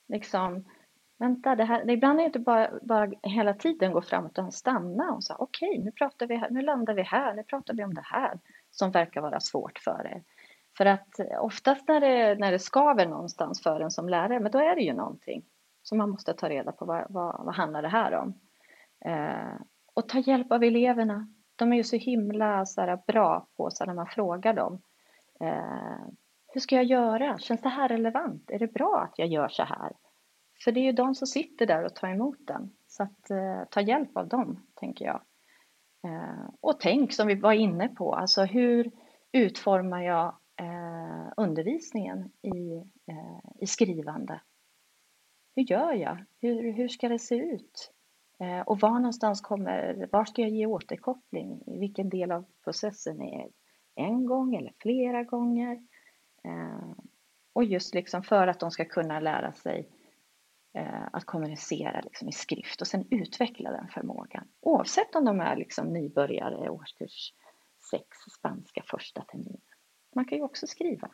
Liksom, 0.09 0.71
vänta, 1.19 1.55
det 1.55 1.65
här, 1.65 1.91
ibland 1.91 2.19
är 2.19 2.23
det 2.23 2.27
inte 2.27 2.39
bara, 2.39 2.71
bara 2.83 3.11
hela 3.23 3.55
tiden 3.55 3.93
gå 3.93 4.03
framåt 4.03 4.31
utan 4.33 4.53
stanna 4.53 5.13
och 5.13 5.25
säga 5.25 5.37
okej, 5.39 5.71
okay, 5.71 5.85
nu 5.85 5.93
pratar 5.93 6.27
vi 6.27 6.37
här, 6.37 6.51
nu 6.51 6.63
landar 6.63 6.95
vi 6.95 7.03
här, 7.03 7.35
nu 7.35 7.43
pratar 7.43 7.75
vi 7.75 7.85
om 7.85 7.95
det 7.95 8.05
här 8.05 8.39
som 8.71 8.91
verkar 8.91 9.21
vara 9.21 9.41
svårt 9.41 9.79
för 9.79 10.07
er. 10.07 10.23
För 10.77 10.87
att 10.87 11.19
eh, 11.19 11.45
oftast 11.45 11.89
när 11.89 12.01
det, 12.01 12.35
när 12.35 12.53
det 12.53 12.59
skaver 12.59 13.07
någonstans 13.07 13.63
för 13.63 13.81
en 13.81 13.91
som 13.91 14.09
lärare, 14.09 14.41
men 14.41 14.53
då 14.53 14.59
är 14.59 14.75
det 14.75 14.83
ju 14.83 14.93
någonting. 14.93 15.45
som 15.83 15.99
man 15.99 16.11
måste 16.11 16.35
ta 16.35 16.49
reda 16.49 16.73
på 16.73 16.85
vad, 16.85 17.07
vad, 17.09 17.45
vad 17.45 17.55
handlar 17.55 17.83
det 17.83 17.89
här 17.89 18.15
om. 18.15 18.41
Eh, 19.05 19.61
och 19.95 20.09
ta 20.09 20.19
hjälp 20.19 20.53
av 20.53 20.63
eleverna. 20.63 21.29
De 21.57 21.73
är 21.73 21.77
ju 21.77 21.85
så 21.85 21.97
himla 21.97 22.67
så 22.67 22.81
här, 22.81 22.99
bra 23.07 23.47
på 23.57 23.71
så 23.71 23.85
när 23.85 23.95
man 23.95 24.07
frågar 24.07 24.55
dem. 24.55 24.83
Eh, 25.41 26.07
hur 26.53 26.61
ska 26.61 26.77
jag 26.77 26.85
göra? 26.85 27.39
Känns 27.39 27.61
det 27.61 27.69
här 27.69 27.89
relevant? 27.89 28.51
Är 28.51 28.59
det 28.59 28.73
bra 28.73 29.01
att 29.01 29.19
jag 29.19 29.29
gör 29.29 29.49
så 29.49 29.63
här? 29.63 29.93
För 30.65 30.73
det 30.73 30.81
är 30.81 30.85
ju 30.85 30.93
de 30.93 31.15
som 31.15 31.27
sitter 31.27 31.67
där 31.67 31.85
och 31.85 31.95
tar 31.95 32.09
emot 32.09 32.39
den. 32.47 32.71
Så 32.87 33.03
att 33.03 33.31
eh, 33.31 33.65
ta 33.71 33.81
hjälp 33.81 34.17
av 34.17 34.29
dem, 34.29 34.67
tänker 34.75 35.05
jag. 35.05 35.21
Eh, 36.05 36.49
och 36.61 36.81
tänk 36.81 37.13
som 37.13 37.27
vi 37.27 37.35
var 37.35 37.53
inne 37.53 37.89
på, 37.89 38.15
alltså 38.15 38.45
hur 38.45 38.91
utformar 39.33 40.03
jag 40.03 40.27
eh, 40.57 41.33
undervisningen 41.37 42.31
i, 42.43 42.77
eh, 43.07 43.51
i 43.61 43.67
skrivande? 43.67 44.41
hur 45.57 45.63
gör 45.63 45.93
jag? 45.93 46.25
Hur, 46.41 46.73
hur 46.73 46.89
ska 46.89 47.09
det 47.09 47.19
se 47.19 47.35
ut? 47.35 47.93
Eh, 48.39 48.61
och 48.61 48.81
var 48.81 48.91
någonstans 48.91 49.41
kommer, 49.41 50.09
var 50.13 50.25
ska 50.25 50.43
jag 50.43 50.51
ge 50.51 50.67
återkoppling? 50.67 51.63
I 51.67 51.79
vilken 51.79 52.09
del 52.09 52.33
av 52.33 52.45
processen 52.65 53.23
är 53.23 53.49
en 53.95 54.27
gång 54.27 54.55
eller 54.55 54.73
flera 54.79 55.25
gånger? 55.25 55.83
Eh, 56.45 56.93
och 57.53 57.65
just 57.65 57.95
liksom 57.95 58.23
för 58.23 58.47
att 58.47 58.61
de 58.61 58.71
ska 58.71 58.85
kunna 58.85 59.21
lära 59.21 59.53
sig 59.53 59.79
eh, 59.79 60.04
Eh, 60.77 61.09
att 61.13 61.25
kommunicera 61.25 62.01
liksom 62.01 62.29
i 62.29 62.33
skrift 62.33 62.81
och 62.81 62.87
sen 62.87 63.07
utveckla 63.11 63.71
den 63.71 63.89
förmågan. 63.89 64.49
Oavsett 64.61 65.15
om 65.15 65.25
de 65.25 65.41
är 65.41 65.57
liksom 65.57 65.93
nybörjare 65.93 66.71
årskurs 66.71 67.33
6 67.91 68.05
spanska 68.39 68.83
första 68.87 69.23
terminen. 69.23 69.61
Man 70.15 70.25
kan 70.25 70.39
ju 70.39 70.45
också 70.45 70.67
skriva. 70.67 71.11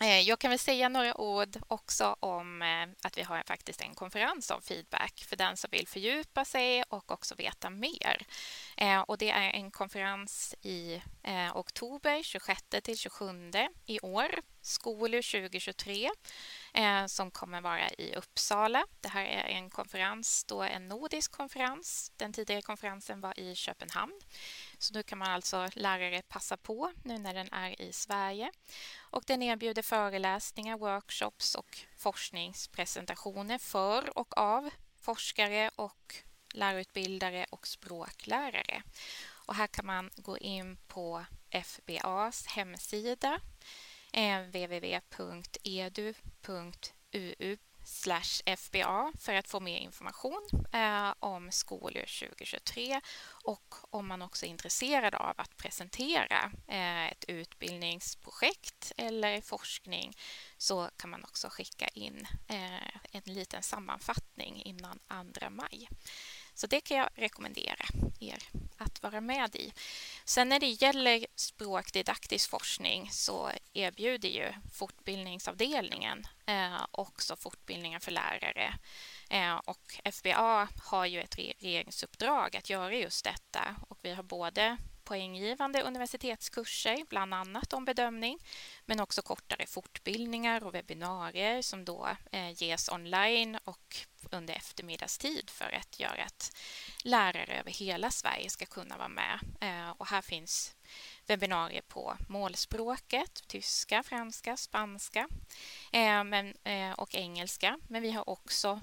Eh, 0.00 0.20
jag 0.20 0.38
kan 0.38 0.50
väl 0.50 0.58
säga 0.58 0.88
några 0.88 1.20
ord 1.20 1.56
också 1.66 2.16
om 2.20 2.62
eh, 2.62 3.06
att 3.06 3.18
vi 3.18 3.22
har 3.22 3.42
faktiskt 3.46 3.80
en 3.80 3.94
konferens 3.94 4.50
om 4.50 4.62
feedback 4.62 5.24
för 5.28 5.36
den 5.36 5.56
som 5.56 5.68
vill 5.72 5.88
fördjupa 5.88 6.44
sig 6.44 6.82
och 6.88 7.12
också 7.12 7.34
veta 7.34 7.70
mer. 7.70 8.26
Och 9.06 9.18
det 9.18 9.30
är 9.30 9.50
en 9.50 9.70
konferens 9.70 10.54
i 10.62 11.02
oktober 11.54 12.22
26 12.22 12.62
till 12.82 12.96
27 12.96 13.24
i 13.86 14.00
år, 14.00 14.28
Skolu 14.60 15.22
2023, 15.22 16.08
Eh, 16.78 17.06
som 17.06 17.30
kommer 17.30 17.60
vara 17.60 17.90
i 17.90 18.14
Uppsala. 18.14 18.86
Det 19.00 19.08
här 19.08 19.24
är 19.24 19.44
en 19.44 19.70
konferens, 19.70 20.44
då 20.44 20.62
en 20.62 20.88
nordisk 20.88 21.32
konferens. 21.32 22.12
Den 22.16 22.32
tidigare 22.32 22.62
konferensen 22.62 23.20
var 23.20 23.40
i 23.40 23.54
Köpenhamn. 23.54 24.20
Så 24.78 24.94
nu 24.94 25.02
kan 25.02 25.18
man 25.18 25.28
alltså 25.28 25.68
lärare 25.72 26.22
passa 26.22 26.56
på 26.56 26.92
nu 27.04 27.18
när 27.18 27.34
den 27.34 27.52
är 27.52 27.82
i 27.82 27.92
Sverige. 27.92 28.50
Och 28.98 29.22
den 29.26 29.42
erbjuder 29.42 29.82
föreläsningar, 29.82 30.78
workshops 30.78 31.54
och 31.54 31.78
forskningspresentationer 31.96 33.58
för 33.58 34.18
och 34.18 34.38
av 34.38 34.70
forskare 35.00 35.70
och 35.76 36.14
lärarutbildare 36.54 37.46
och 37.50 37.66
språklärare. 37.66 38.82
Och 39.46 39.54
här 39.54 39.66
kan 39.66 39.86
man 39.86 40.10
gå 40.16 40.38
in 40.38 40.76
på 40.88 41.24
FBAs 41.50 42.46
hemsida 42.46 43.40
Eh, 44.18 44.40
www.edu.uu 44.40 45.58
FBA 48.56 49.12
för 49.18 49.34
att 49.34 49.48
få 49.48 49.60
mer 49.60 49.78
information 49.78 50.48
eh, 50.72 51.12
om 51.18 51.52
skolår 51.52 52.26
2023 52.28 53.00
och 53.44 53.74
om 53.90 54.08
man 54.08 54.22
också 54.22 54.46
är 54.46 54.50
intresserad 54.50 55.14
av 55.14 55.34
att 55.36 55.56
presentera 55.56 56.52
eh, 56.68 57.06
ett 57.06 57.24
utbildningsprojekt 57.28 58.92
eller 58.96 59.40
forskning 59.40 60.16
så 60.56 60.90
kan 60.96 61.10
man 61.10 61.24
också 61.24 61.48
skicka 61.50 61.88
in 61.88 62.26
eh, 62.48 62.96
en 63.12 63.22
liten 63.24 63.62
sammanfattning 63.62 64.62
innan 64.62 64.98
2 65.40 65.50
maj. 65.50 65.88
Så 66.58 66.66
det 66.66 66.80
kan 66.80 66.96
jag 66.96 67.08
rekommendera 67.14 67.86
er 68.20 68.38
att 68.76 69.02
vara 69.02 69.20
med 69.20 69.56
i. 69.56 69.72
Sen 70.24 70.48
när 70.48 70.60
det 70.60 70.66
gäller 70.66 71.26
språkdidaktisk 71.34 72.50
forskning 72.50 73.10
så 73.10 73.50
erbjuder 73.72 74.28
ju 74.28 74.52
fortbildningsavdelningen 74.72 76.24
eh, 76.46 76.86
också 76.90 77.36
fortbildningar 77.36 77.98
för 77.98 78.10
lärare. 78.10 78.74
Eh, 79.30 79.56
och 79.56 80.00
FBA 80.12 80.68
har 80.82 81.06
ju 81.06 81.20
ett 81.20 81.38
regeringsuppdrag 81.38 82.56
att 82.56 82.70
göra 82.70 82.94
just 82.94 83.24
detta 83.24 83.76
och 83.88 83.98
vi 84.02 84.14
har 84.14 84.22
både 84.22 84.76
poänggivande 85.08 85.82
universitetskurser, 85.82 87.04
bland 87.08 87.34
annat 87.34 87.72
om 87.72 87.84
bedömning, 87.84 88.38
men 88.86 89.00
också 89.00 89.22
kortare 89.22 89.66
fortbildningar 89.66 90.64
och 90.64 90.74
webbinarier 90.74 91.62
som 91.62 91.84
då 91.84 92.08
eh, 92.32 92.62
ges 92.62 92.88
online 92.88 93.58
och 93.64 93.96
under 94.30 94.54
eftermiddagstid 94.54 95.50
för 95.50 95.72
att 95.72 96.00
göra 96.00 96.24
att 96.24 96.56
lärare 97.04 97.60
över 97.60 97.70
hela 97.70 98.10
Sverige 98.10 98.50
ska 98.50 98.66
kunna 98.66 98.96
vara 98.96 99.08
med. 99.08 99.38
Eh, 99.60 99.90
och 99.90 100.06
här 100.06 100.22
finns 100.22 100.76
webbinarier 101.26 101.82
på 101.82 102.16
målspråket, 102.28 103.42
tyska, 103.46 104.02
franska, 104.02 104.56
spanska 104.56 105.28
eh, 105.92 106.24
men, 106.24 106.54
och 106.96 107.14
engelska. 107.14 107.78
Men 107.88 108.02
vi 108.02 108.10
har 108.10 108.30
också 108.30 108.80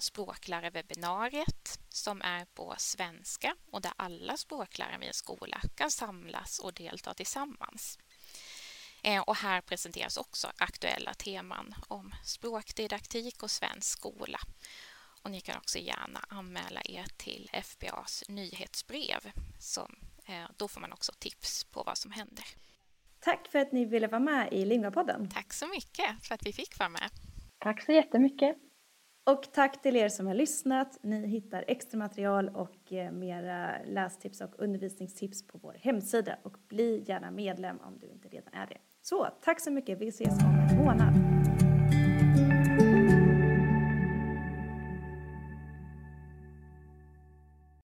språklärarwebbinariet 0.00 1.80
som 1.96 2.22
är 2.22 2.44
på 2.44 2.74
svenska 2.78 3.56
och 3.70 3.80
där 3.80 3.92
alla 3.96 4.36
språklärare 4.36 4.98
vid 4.98 5.08
en 5.08 5.14
skola 5.14 5.60
kan 5.74 5.90
samlas 5.90 6.58
och 6.58 6.72
delta 6.72 7.14
tillsammans. 7.14 7.98
Eh, 9.02 9.22
och 9.22 9.36
här 9.36 9.60
presenteras 9.60 10.16
också 10.16 10.52
aktuella 10.58 11.14
teman 11.14 11.74
om 11.88 12.14
språkdidaktik 12.24 13.42
och 13.42 13.50
svensk 13.50 13.98
skola. 13.98 14.38
Och 15.22 15.30
ni 15.30 15.40
kan 15.40 15.56
också 15.56 15.78
gärna 15.78 16.20
anmäla 16.28 16.80
er 16.84 17.06
till 17.16 17.50
FBAs 17.52 18.24
nyhetsbrev. 18.28 19.32
Så, 19.60 19.90
eh, 20.26 20.44
då 20.56 20.68
får 20.68 20.80
man 20.80 20.92
också 20.92 21.12
tips 21.18 21.64
på 21.64 21.82
vad 21.82 21.98
som 21.98 22.10
händer. 22.10 22.44
Tack 23.20 23.48
för 23.48 23.58
att 23.58 23.72
ni 23.72 23.84
ville 23.84 24.06
vara 24.06 24.20
med 24.20 24.52
i 24.52 24.64
Lingvapodden. 24.64 25.30
Tack 25.30 25.52
så 25.52 25.66
mycket 25.66 26.26
för 26.26 26.34
att 26.34 26.46
vi 26.46 26.52
fick 26.52 26.78
vara 26.78 26.88
med. 26.88 27.10
Tack 27.58 27.84
så 27.84 27.92
jättemycket. 27.92 28.65
Och 29.30 29.52
tack 29.52 29.82
till 29.82 29.96
er 29.96 30.08
som 30.08 30.26
har 30.26 30.34
lyssnat. 30.34 30.98
Ni 31.02 31.26
hittar 31.26 31.64
extra 31.66 31.98
material 31.98 32.48
och 32.54 32.92
eh, 32.92 33.12
mera 33.12 33.70
lästips 33.84 34.40
och 34.40 34.50
undervisningstips 34.58 35.46
på 35.46 35.58
vår 35.58 35.76
hemsida 35.80 36.36
och 36.42 36.56
bli 36.68 37.04
gärna 37.06 37.30
medlem 37.30 37.76
om 37.86 37.98
du 37.98 38.08
inte 38.10 38.28
redan 38.28 38.54
är 38.54 38.66
det. 38.66 38.78
Så 39.02 39.28
tack 39.44 39.60
så 39.60 39.70
mycket. 39.70 39.98
Vi 39.98 40.08
ses 40.08 40.44
om 40.44 40.68
en 40.70 40.76
månad. 40.84 41.14